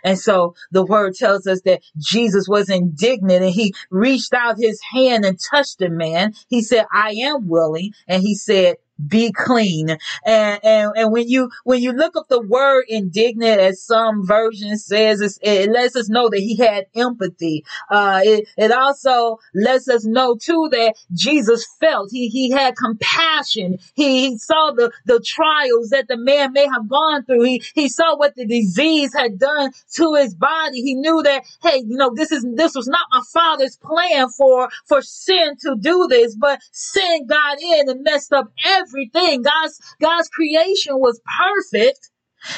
[0.05, 4.81] And so the word tells us that Jesus was indignant and he reached out his
[4.93, 6.35] hand and touched the man.
[6.49, 7.93] He said, I am willing.
[8.09, 8.77] And he said,
[9.07, 9.97] be clean.
[10.25, 14.77] And, and, and when you, when you look up the word indignant, as some version
[14.79, 17.65] says, it lets us know that he had empathy.
[17.91, 23.79] Uh, it, it also lets us know too that Jesus felt he, he had compassion.
[23.95, 27.43] He, he saw the, the trials that the man may have gone through.
[27.45, 30.83] He, he saw what the disease had done to his body.
[30.83, 34.69] He knew that, hey, you know, this is, this was not my father's plan for,
[34.87, 39.43] for sin to do this, but sin got in and messed up everything everything.
[39.43, 42.11] God's, God's creation was perfect.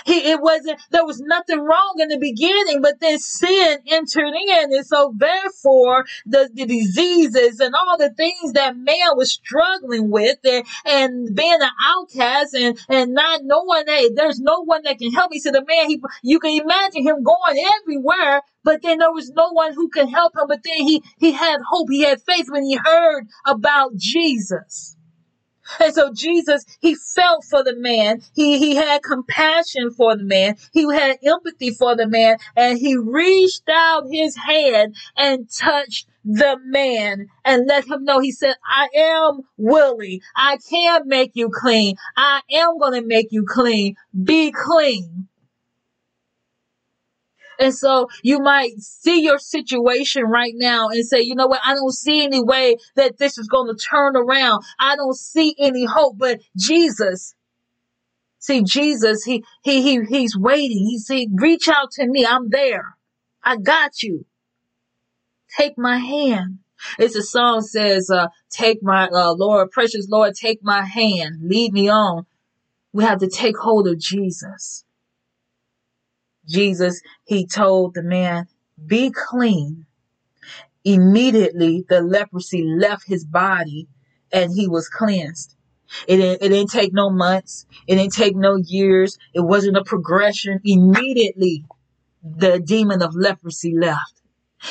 [0.06, 4.72] He, it wasn't, there was nothing wrong in the beginning, but then sin entered in.
[4.72, 10.38] And so therefore the, the diseases and all the things that man was struggling with
[10.44, 15.12] and, and being an outcast and, and not knowing, hey, there's no one that can
[15.12, 15.38] help me.
[15.38, 19.50] So the man, he, you can imagine him going everywhere, but then there was no
[19.52, 20.46] one who could help him.
[20.48, 21.88] But then he, he had hope.
[21.90, 24.96] He had faith when he heard about Jesus.
[25.80, 28.20] And so Jesus, he felt for the man.
[28.34, 30.56] He, he had compassion for the man.
[30.72, 36.58] He had empathy for the man and he reached out his hand and touched the
[36.64, 38.20] man and let him know.
[38.20, 40.20] He said, I am willing.
[40.36, 41.96] I can make you clean.
[42.16, 43.96] I am going to make you clean.
[44.22, 45.28] Be clean.
[47.58, 51.60] And so you might see your situation right now and say, you know what?
[51.64, 54.62] I don't see any way that this is going to turn around.
[54.78, 57.34] I don't see any hope, but Jesus,
[58.38, 60.84] see Jesus, he, he, he, he's waiting.
[60.86, 62.26] He said, reach out to me.
[62.26, 62.96] I'm there.
[63.42, 64.26] I got you.
[65.56, 66.58] Take my hand.
[66.98, 71.72] It's a song says, uh, take my, uh, Lord, precious Lord, take my hand, lead
[71.72, 72.26] me on.
[72.92, 74.83] We have to take hold of Jesus.
[76.48, 78.46] Jesus, he told the man,
[78.86, 79.86] be clean
[80.84, 83.88] Immediately, the leprosy left his body
[84.32, 85.56] and he was cleansed.
[86.06, 87.66] It didn't, it didn't take no months.
[87.86, 89.18] It didn't take no years.
[89.32, 90.60] It wasn't a progression.
[90.64, 91.64] Immediately,
[92.22, 94.20] the demon of leprosy left.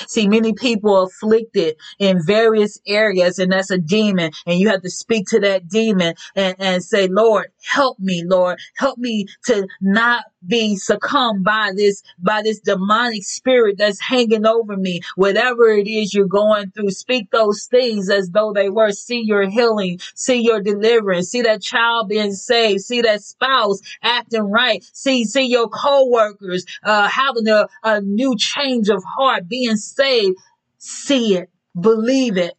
[0.07, 4.31] See, many people afflicted in various areas, and that's a demon.
[4.45, 8.59] And you have to speak to that demon and, and say, Lord, help me, Lord,
[8.75, 14.77] help me to not be succumbed by this, by this demonic spirit that's hanging over
[14.77, 15.01] me.
[15.15, 18.91] Whatever it is you're going through, speak those things as though they were.
[18.91, 24.49] See your healing, see your deliverance, see that child being saved, see that spouse acting
[24.49, 30.37] right, see, see your co-workers, uh, having a, a new change of heart, being saved.
[30.77, 32.53] See it, believe it.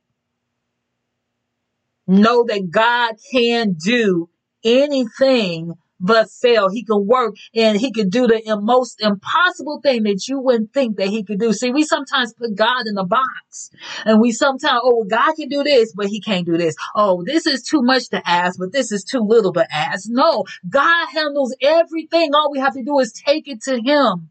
[2.06, 4.28] Know that God can do
[4.64, 5.74] anything
[6.04, 6.68] but fail.
[6.68, 10.98] He can work and he can do the most impossible thing that you wouldn't think
[10.98, 11.52] that he could do.
[11.52, 13.70] See, we sometimes put God in a box
[14.04, 16.76] and we sometimes, oh, God can do this, but he can't do this.
[16.94, 20.04] Oh, this is too much to ask, but this is too little to ask.
[20.08, 22.34] No, God handles everything.
[22.34, 24.28] All we have to do is take it to him.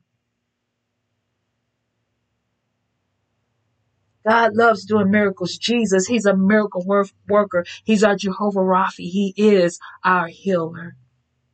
[4.26, 5.58] God loves doing miracles.
[5.58, 6.86] Jesus, He's a miracle
[7.28, 7.66] worker.
[7.84, 9.00] He's our Jehovah Rapha.
[9.00, 10.96] He is our healer.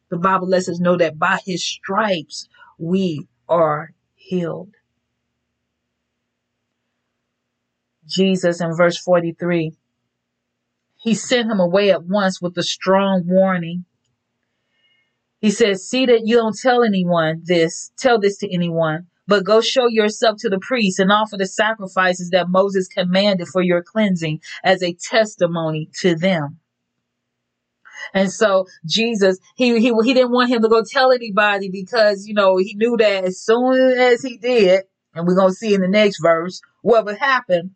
[0.10, 2.47] The Bible lets us know that by His stripes
[2.78, 4.76] we are healed.
[8.07, 9.74] Jesus in verse 43,
[10.95, 13.86] He sent him away at once with a strong warning.
[15.39, 19.62] He says, See that you don't tell anyone this, tell this to anyone but go
[19.62, 24.41] show yourself to the priest and offer the sacrifices that Moses commanded for your cleansing
[24.64, 26.57] as a testimony to them.
[28.14, 32.34] And so Jesus, he, he, he didn't want him to go tell anybody because, you
[32.34, 34.84] know, he knew that as soon as he did,
[35.14, 37.76] and we're going to see in the next verse what would happen.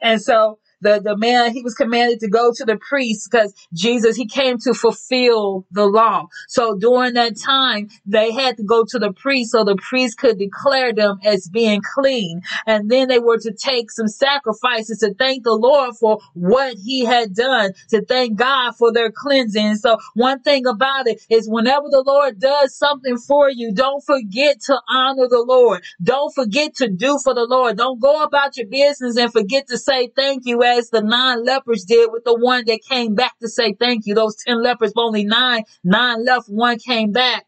[0.00, 4.16] And so the, the man, he was commanded to go to the priest because Jesus,
[4.16, 6.26] he came to fulfill the law.
[6.48, 10.38] So during that time, they had to go to the priest so the priest could
[10.38, 12.42] declare them as being clean.
[12.66, 17.04] And then they were to take some sacrifices to thank the Lord for what he
[17.04, 19.76] had done, to thank God for their cleansing.
[19.76, 24.60] So one thing about it is whenever the Lord does something for you, don't forget
[24.62, 25.82] to honor the Lord.
[26.02, 27.76] Don't forget to do for the Lord.
[27.76, 31.84] Don't go about your business and forget to say thank you as the nine lepers
[31.84, 34.14] did with the one that came back to say thank you.
[34.14, 37.46] Those 10 lepers, only nine, nine left, one came back.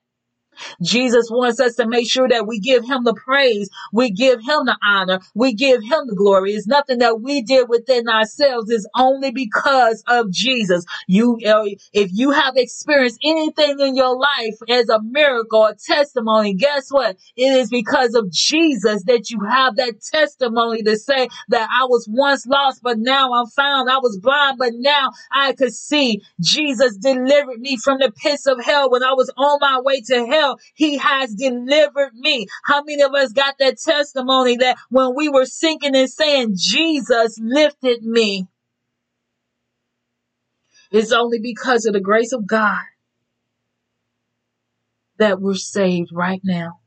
[0.82, 3.68] Jesus wants us to make sure that we give him the praise.
[3.92, 5.20] We give him the honor.
[5.34, 6.52] We give him the glory.
[6.52, 8.70] It's nothing that we did within ourselves.
[8.70, 10.84] It's only because of Jesus.
[11.06, 16.54] You, uh, if you have experienced anything in your life as a miracle, a testimony,
[16.54, 17.16] guess what?
[17.36, 22.06] It is because of Jesus that you have that testimony to say that I was
[22.10, 23.90] once lost, but now I'm found.
[23.90, 26.22] I was blind, but now I could see.
[26.40, 30.26] Jesus delivered me from the pits of hell when I was on my way to
[30.26, 30.49] hell.
[30.74, 32.46] He has delivered me.
[32.64, 37.38] How many of us got that testimony that when we were sinking and saying, Jesus
[37.40, 38.46] lifted me?
[40.90, 42.82] It's only because of the grace of God
[45.18, 46.80] that we're saved right now.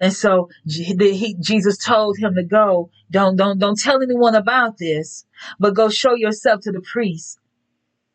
[0.00, 2.90] And so he, Jesus told him to go.
[3.10, 5.24] Don't, don't, don't tell anyone about this,
[5.60, 7.38] but go show yourself to the priest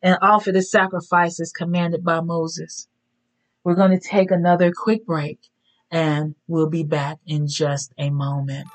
[0.02, 2.88] and offer the sacrifices commanded by Moses.
[3.64, 5.38] We're going to take another quick break
[5.90, 8.66] and we'll be back in just a moment.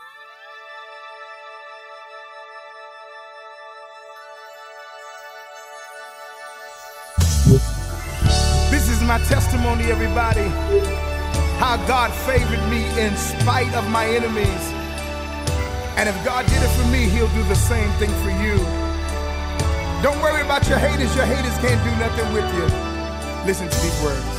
[8.69, 10.47] This is my testimony, everybody.
[11.59, 14.73] How God favored me in spite of my enemies.
[15.95, 18.57] And if God did it for me, He'll do the same thing for you.
[20.01, 21.15] Don't worry about your haters.
[21.15, 22.65] Your haters can't do nothing with you.
[23.45, 24.32] Listen to these words.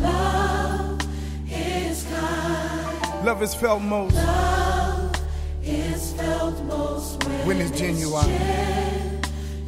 [0.00, 1.00] Love
[1.48, 3.24] is kind.
[3.24, 4.16] Love is felt most.
[4.16, 5.14] Love
[5.62, 8.26] is felt most when, when it's genuine.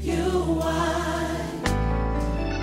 [0.02, 0.62] genuine.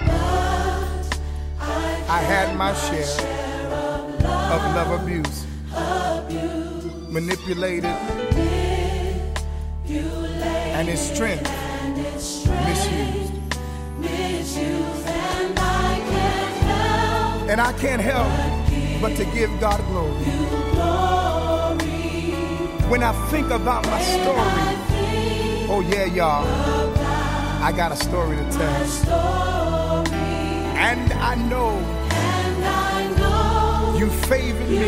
[0.05, 1.19] But
[1.61, 9.37] I, I had my share, share of, of love, love abuse, abuse manipulated, manipulated,
[10.75, 13.24] and its strength and its strength misused,
[17.47, 18.27] And I can't help
[19.01, 20.23] but to give God glory.
[22.89, 24.75] When I think about my story,
[25.69, 26.47] oh yeah, y'all,
[27.63, 30.05] I got a story to tell.
[30.75, 31.69] And I know
[32.09, 34.77] and I know you favored me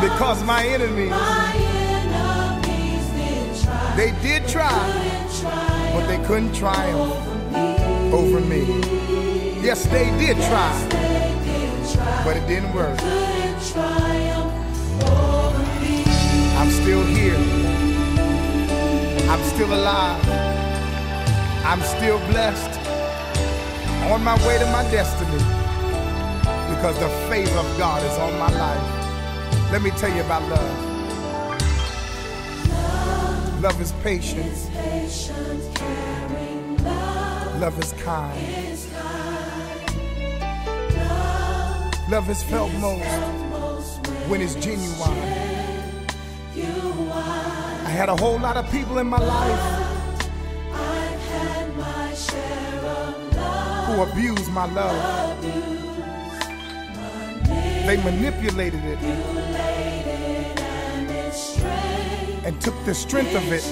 [0.00, 1.12] Because my enemies,
[3.96, 5.12] they did try,
[5.92, 7.12] but they couldn't triumph
[8.14, 9.07] over me.
[9.68, 10.72] Yes, they did try,
[12.24, 12.98] but it didn't work.
[16.56, 17.36] I'm still here.
[19.28, 20.26] I'm still alive.
[21.66, 22.80] I'm still blessed.
[24.10, 25.36] On my way to my destiny.
[26.74, 29.70] Because the favor of God is on my life.
[29.70, 30.76] Let me tell you about love.
[33.60, 34.50] Love is patient.
[37.60, 38.97] Love is kind.
[42.10, 45.18] Love is felt most when it's genuine.
[47.84, 49.60] I had a whole lot of people in my life
[53.86, 55.42] who abused my love.
[57.44, 58.98] They manipulated it
[62.46, 63.66] and took the strength of it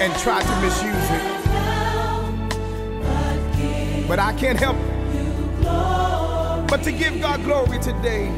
[0.00, 1.24] and tried to misuse it.
[4.06, 4.76] But I can't help
[6.72, 8.28] but to give God glory today.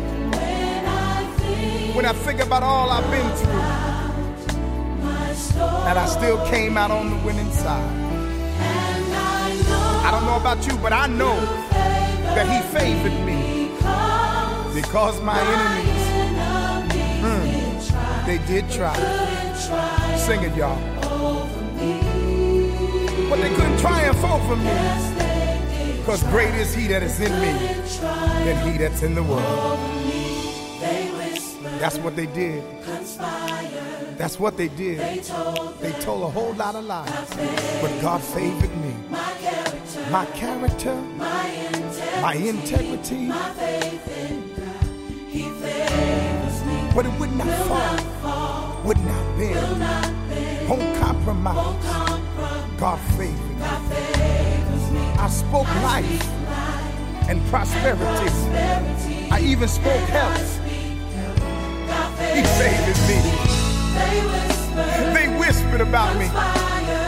[1.95, 3.62] When I think about all I've been through,
[5.87, 7.95] and I still came out on the winning side.
[10.05, 11.37] I don't know about you, but I know
[12.35, 13.68] that He favored me
[14.74, 16.05] because my enemies,
[17.22, 18.97] mm, they did try.
[20.16, 20.80] Sing it, y'all.
[23.30, 25.14] But they couldn't triumph over me.
[26.05, 27.51] Because great is he that is in me
[28.45, 29.79] than he that's in the world.
[31.81, 32.63] That's what they did.
[34.19, 35.01] That's what they did.
[35.01, 37.09] They told a whole lot of lies.
[37.81, 38.95] But God favored me.
[40.11, 40.95] My character,
[42.21, 43.29] my integrity.
[46.95, 47.49] But it would not
[48.21, 51.83] fall, would not bend, won't compromise.
[52.79, 54.14] God favored me.
[55.25, 56.22] I spoke life
[57.31, 58.29] and prosperity.
[59.31, 60.61] I even spoke health.
[62.37, 63.16] He favored me.
[65.14, 66.29] They whispered about me.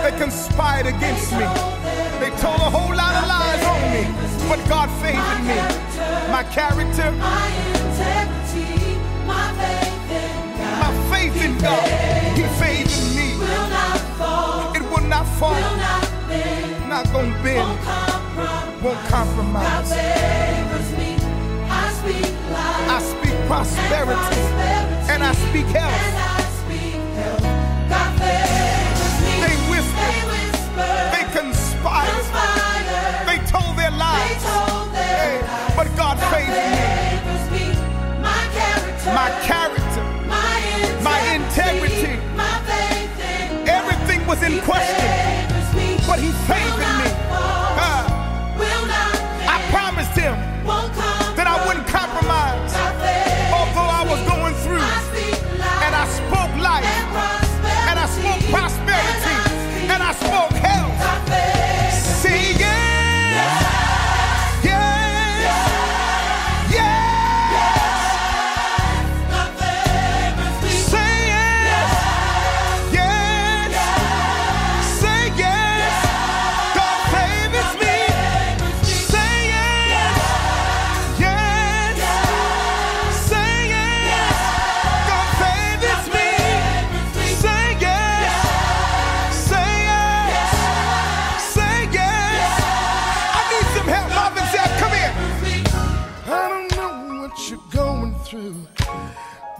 [0.02, 1.44] They conspired against me.
[2.18, 4.08] They told a whole lot of lies on me.
[4.48, 5.60] But God favored me.
[6.32, 7.50] My character, my
[11.10, 11.86] faith in God,
[12.34, 13.36] He favored me.
[14.74, 16.06] It will not fall
[16.96, 18.05] not gonna bend,
[18.36, 19.92] won't compromise.
[22.88, 24.40] I speak prosperity.
[25.12, 26.02] And I speak health.
[29.42, 30.10] They whisper,
[31.12, 32.12] they conspire,
[33.26, 34.42] they told their lies.
[34.94, 35.40] Hey,
[35.76, 37.72] but God favored me.
[39.14, 40.04] My character,
[41.02, 42.18] my integrity,
[43.66, 45.06] everything was in question.
[46.06, 46.95] but he favored me.
[50.16, 50.36] Him
[51.36, 52.72] that I wouldn't compromise,
[53.52, 54.88] although I was going through.
[55.84, 56.88] And I spoke life,
[57.88, 59.36] and I spoke prosperity,
[59.92, 60.55] and I spoke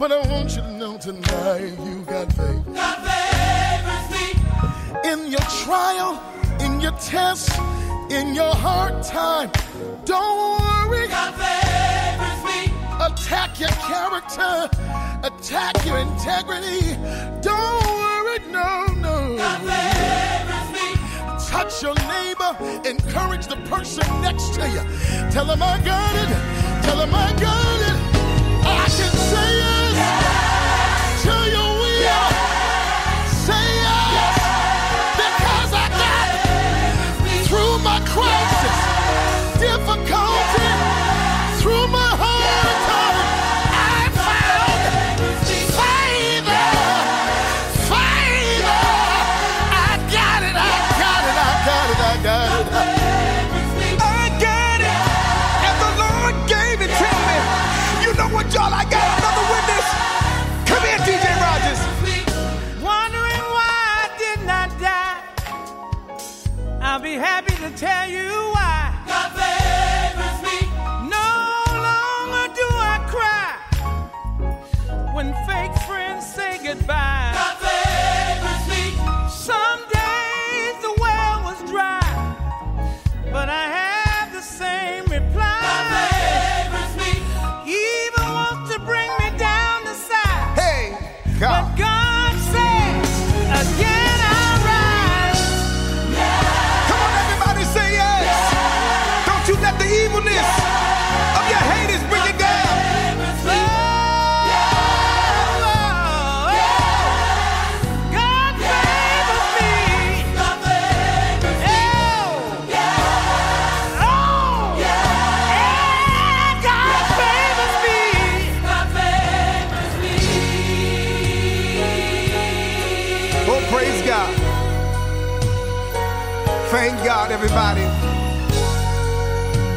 [0.09, 2.63] but I want you to know tonight you got faith.
[2.73, 5.11] God favors me.
[5.11, 6.23] In your trial,
[6.61, 7.51] in your test,
[8.09, 9.51] in your hard time,
[10.05, 11.09] don't worry.
[11.09, 12.73] God favors me.
[13.05, 14.71] Attack your character,
[15.25, 16.95] attack your integrity.
[17.41, 19.37] Don't worry, no, no.
[19.37, 20.89] God favors me.
[21.49, 22.53] Touch your neighbor,
[22.89, 24.83] encourage the person next to you.
[25.33, 28.17] Tell them I got it, tell them I got it.
[28.69, 29.46] I can say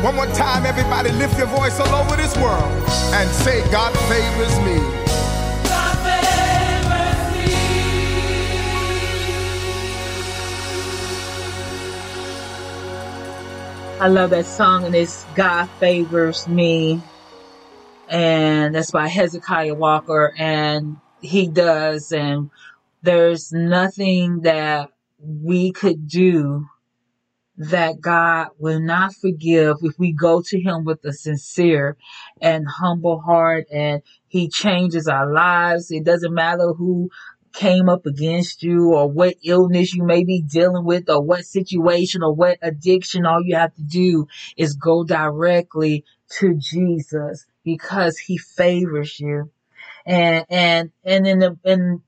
[0.09, 2.63] One more time, everybody, lift your voice all over this world
[3.13, 4.79] and say, God favors me.
[5.69, 7.53] God favors me.
[13.99, 16.99] I love that song, and it's God Favors Me.
[18.07, 20.33] And that's by Hezekiah Walker.
[20.39, 22.11] And he does.
[22.11, 22.49] And
[23.03, 24.89] there's nothing that
[25.19, 26.67] we could do
[27.59, 31.97] that God will not forgive if we go to him with a sincere
[32.41, 35.91] and humble heart and he changes our lives.
[35.91, 37.09] It doesn't matter who
[37.51, 42.23] came up against you or what illness you may be dealing with or what situation
[42.23, 43.25] or what addiction.
[43.25, 46.05] All you have to do is go directly
[46.39, 49.51] to Jesus because he favors you.
[50.05, 52.03] And, and, and in the, in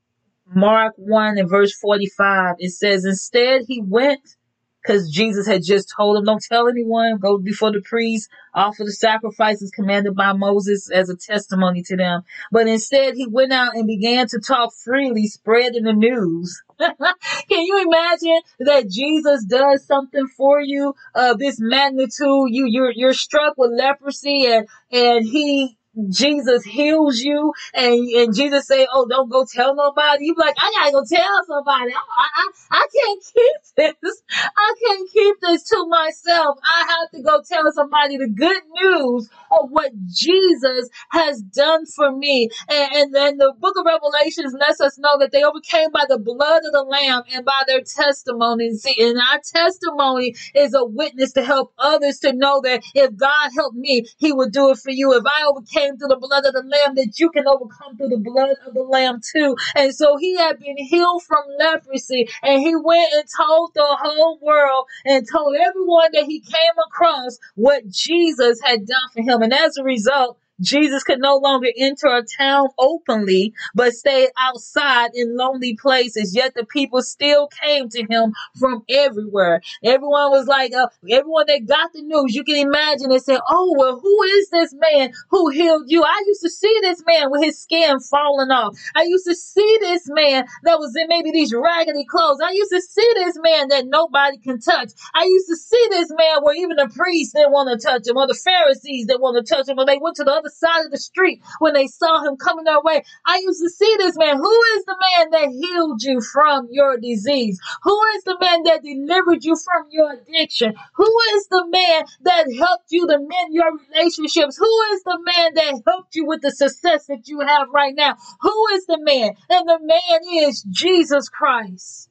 [0.47, 4.38] Mark 1 and verse 45, it says, instead he went
[4.82, 8.91] because Jesus had just told him, don't tell anyone, go before the priest, offer the
[8.91, 12.23] sacrifices commanded by Moses as a testimony to them.
[12.51, 16.61] But instead, he went out and began to talk freely, spreading the news.
[16.79, 22.47] Can you imagine that Jesus does something for you of this magnitude?
[22.49, 25.77] You, you're, you're struck with leprosy and, and he,
[26.09, 30.25] Jesus heals you and, and Jesus say, Oh, don't go tell nobody.
[30.25, 31.91] You like, I gotta go tell somebody.
[31.93, 34.21] I, I, I can't keep this.
[34.31, 36.59] I can't keep this to myself.
[36.63, 42.11] I have to go tell somebody the good news of what Jesus has done for
[42.15, 42.49] me.
[42.69, 46.19] And, and then the book of Revelations lets us know that they overcame by the
[46.19, 48.73] blood of the Lamb and by their testimony.
[48.75, 53.51] See, and our testimony is a witness to help others to know that if God
[53.55, 55.13] helped me, He would do it for you.
[55.13, 58.17] If I overcame through the blood of the Lamb, that you can overcome through the
[58.17, 59.55] blood of the Lamb too.
[59.75, 64.39] And so He had been healed from leprosy, and He went and told the whole
[64.41, 69.41] world and told everyone that He came across what Jesus had done for him.
[69.41, 75.12] And as a result, Jesus could no longer enter a town openly, but stayed outside
[75.14, 76.36] in lonely places.
[76.36, 79.62] Yet the people still came to him from everywhere.
[79.84, 83.76] Everyone was like, uh, everyone that got the news, you can imagine and say, Oh,
[83.78, 86.03] well, who is this man who healed you?
[86.03, 88.78] I used to see this man with his skin falling off.
[88.95, 92.39] I used to see this man that was in maybe these raggedy clothes.
[92.43, 94.91] I used to see this man that nobody can touch.
[95.14, 98.18] I used to see this man where even the priests didn't want to touch him
[98.18, 100.86] or the Pharisees didn't want to touch him or they went to the other side
[100.86, 103.04] of the street when they saw him coming their way.
[103.26, 104.38] I used to see this man.
[104.38, 107.60] Who is the man that healed you from your disease?
[107.84, 110.74] Who is the man that delivered you from your addiction?
[110.95, 114.58] Who is the man that helped you to mend your relationships?
[114.58, 118.16] Who is the man that helped you with the success that you have right now?
[118.41, 119.32] Who is the man?
[119.49, 122.10] And the man is Jesus Christ,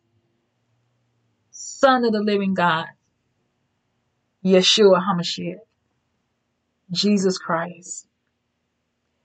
[1.50, 2.86] Son of the living God,
[4.44, 5.58] Yeshua HaMashiach,
[6.92, 8.06] Jesus Christ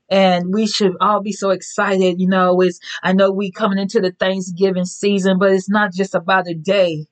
[0.09, 2.19] and we should all be so excited.
[2.19, 6.15] You know, it's, I know we coming into the Thanksgiving season, but it's not just
[6.15, 7.07] about a day.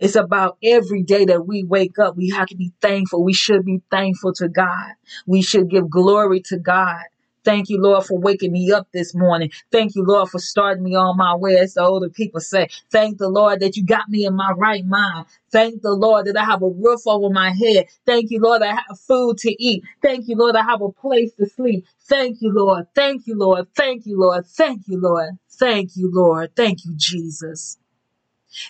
[0.00, 2.16] It's about every day that we wake up.
[2.16, 3.24] We have to be thankful.
[3.24, 4.92] We should be thankful to God.
[5.26, 7.04] We should give glory to God.
[7.44, 9.50] Thank you, Lord, for waking me up this morning.
[9.70, 12.68] Thank you, Lord, for starting me on my way, as the older people say.
[12.90, 15.26] Thank the Lord that you got me in my right mind.
[15.52, 17.86] Thank the Lord that I have a roof over my head.
[18.06, 19.84] Thank you, Lord, I have food to eat.
[20.02, 21.86] Thank you, Lord, I have a place to sleep.
[22.08, 22.86] Thank you, Lord.
[22.94, 23.68] Thank you, Lord.
[23.76, 24.46] Thank you, Lord.
[24.46, 25.30] Thank you, Lord.
[25.52, 26.56] Thank you, Lord.
[26.56, 27.78] Thank you, Jesus.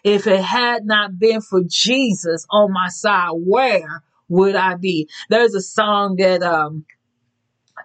[0.03, 5.09] If it had not been for Jesus on my side, where would I be?
[5.29, 6.85] There's a song that um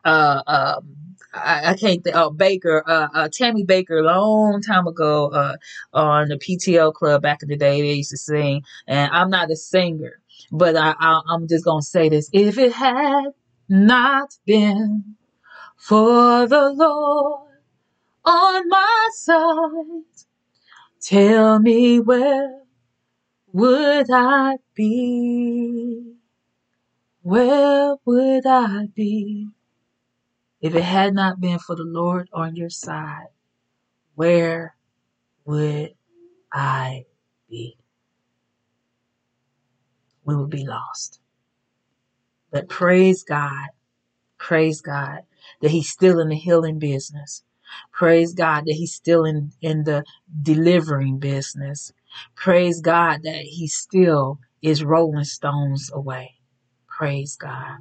[0.06, 0.95] uh um
[1.34, 2.16] I, I can't think.
[2.16, 5.58] Oh, Bakker, uh, uh, Tammy Bakker, long time ago, uh,
[5.93, 8.64] on the PTL club back in the day, they used to sing.
[8.88, 10.22] And I'm not a singer,
[10.52, 13.28] but I, I I'm just gonna say this: if it had
[13.70, 15.16] not been
[15.78, 17.50] for the Lord
[18.26, 20.04] on my side,
[21.02, 22.62] tell me where
[23.54, 26.16] would I be?
[27.24, 29.47] Where would I be?
[30.62, 33.28] If it had not been for the Lord on your side,
[34.16, 34.76] where
[35.45, 35.95] would
[36.51, 37.05] I
[37.49, 37.78] be?
[40.26, 41.20] We would be lost.
[42.51, 43.70] But praise God,
[44.38, 45.22] praise God
[45.62, 47.43] that He's still in the healing business.
[47.93, 50.03] Praise God that He's still in, in the
[50.41, 51.93] delivering business.
[52.36, 56.36] Praise God that He still is rolling stones away.
[56.88, 57.78] Praise God.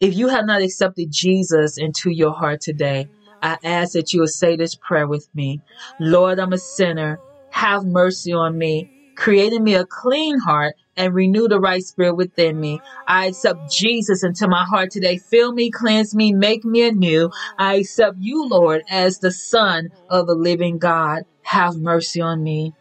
[0.00, 3.08] If you have not accepted Jesus into your heart today,
[3.42, 5.60] I ask that you will say this prayer with me.
[5.98, 7.20] Lord, I'm a sinner.
[7.50, 8.88] Have mercy on me.
[9.14, 12.80] Create in me a clean heart and renew the right spirit within me.
[13.06, 15.18] I accept Jesus into my heart today.
[15.18, 17.30] Fill me, cleanse me, make me anew.
[17.58, 21.24] I accept you, Lord, as the Son of the living God.
[21.42, 22.72] Have mercy on me.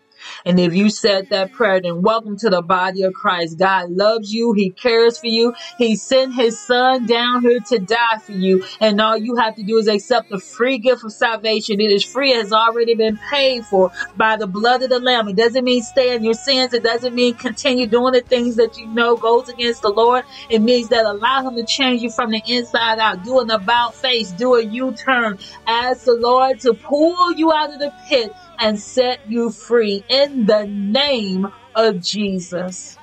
[0.45, 3.57] And if you said that prayer, then welcome to the body of Christ.
[3.57, 4.53] God loves you.
[4.53, 5.53] He cares for you.
[5.77, 8.63] He sent his son down here to die for you.
[8.79, 11.79] And all you have to do is accept the free gift of salvation.
[11.79, 12.31] It is free.
[12.31, 15.27] It has already been paid for by the blood of the lamb.
[15.27, 16.73] It doesn't mean stay in your sins.
[16.73, 20.25] It doesn't mean continue doing the things that you know goes against the Lord.
[20.49, 23.23] It means that allow him to change you from the inside out.
[23.23, 24.31] Do an about face.
[24.31, 25.39] Do a U-turn.
[25.67, 30.45] Ask the Lord to pull you out of the pit and set you free in
[30.45, 32.97] the name of Jesus.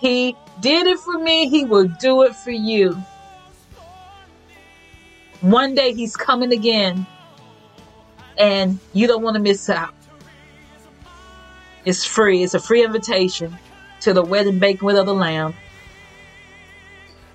[0.00, 1.48] He did it for me.
[1.48, 2.96] He will do it for you.
[5.40, 7.06] One day he's coming again
[8.36, 9.94] and you don't want to miss out.
[11.84, 12.42] It's free.
[12.42, 13.56] It's a free invitation
[14.00, 15.54] to the wedding banquet of the Lamb.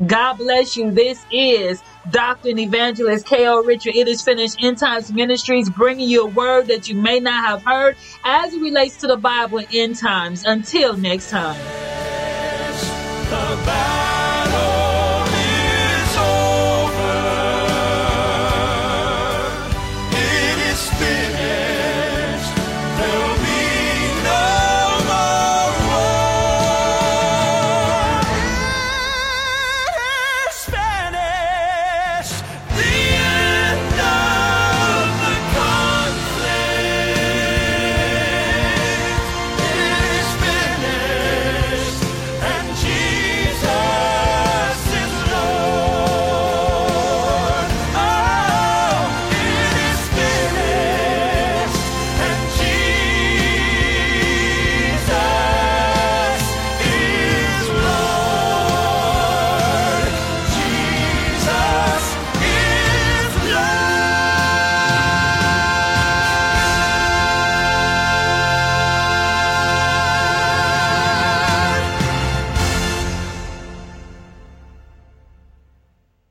[0.05, 0.91] God bless you.
[0.91, 2.49] This is Dr.
[2.49, 3.63] and Evangelist K.L.
[3.63, 3.95] Richard.
[3.95, 7.63] It is finished End Times Ministries, bringing you a word that you may not have
[7.63, 10.45] heard as it relates to the Bible in end times.
[10.45, 11.59] Until next time.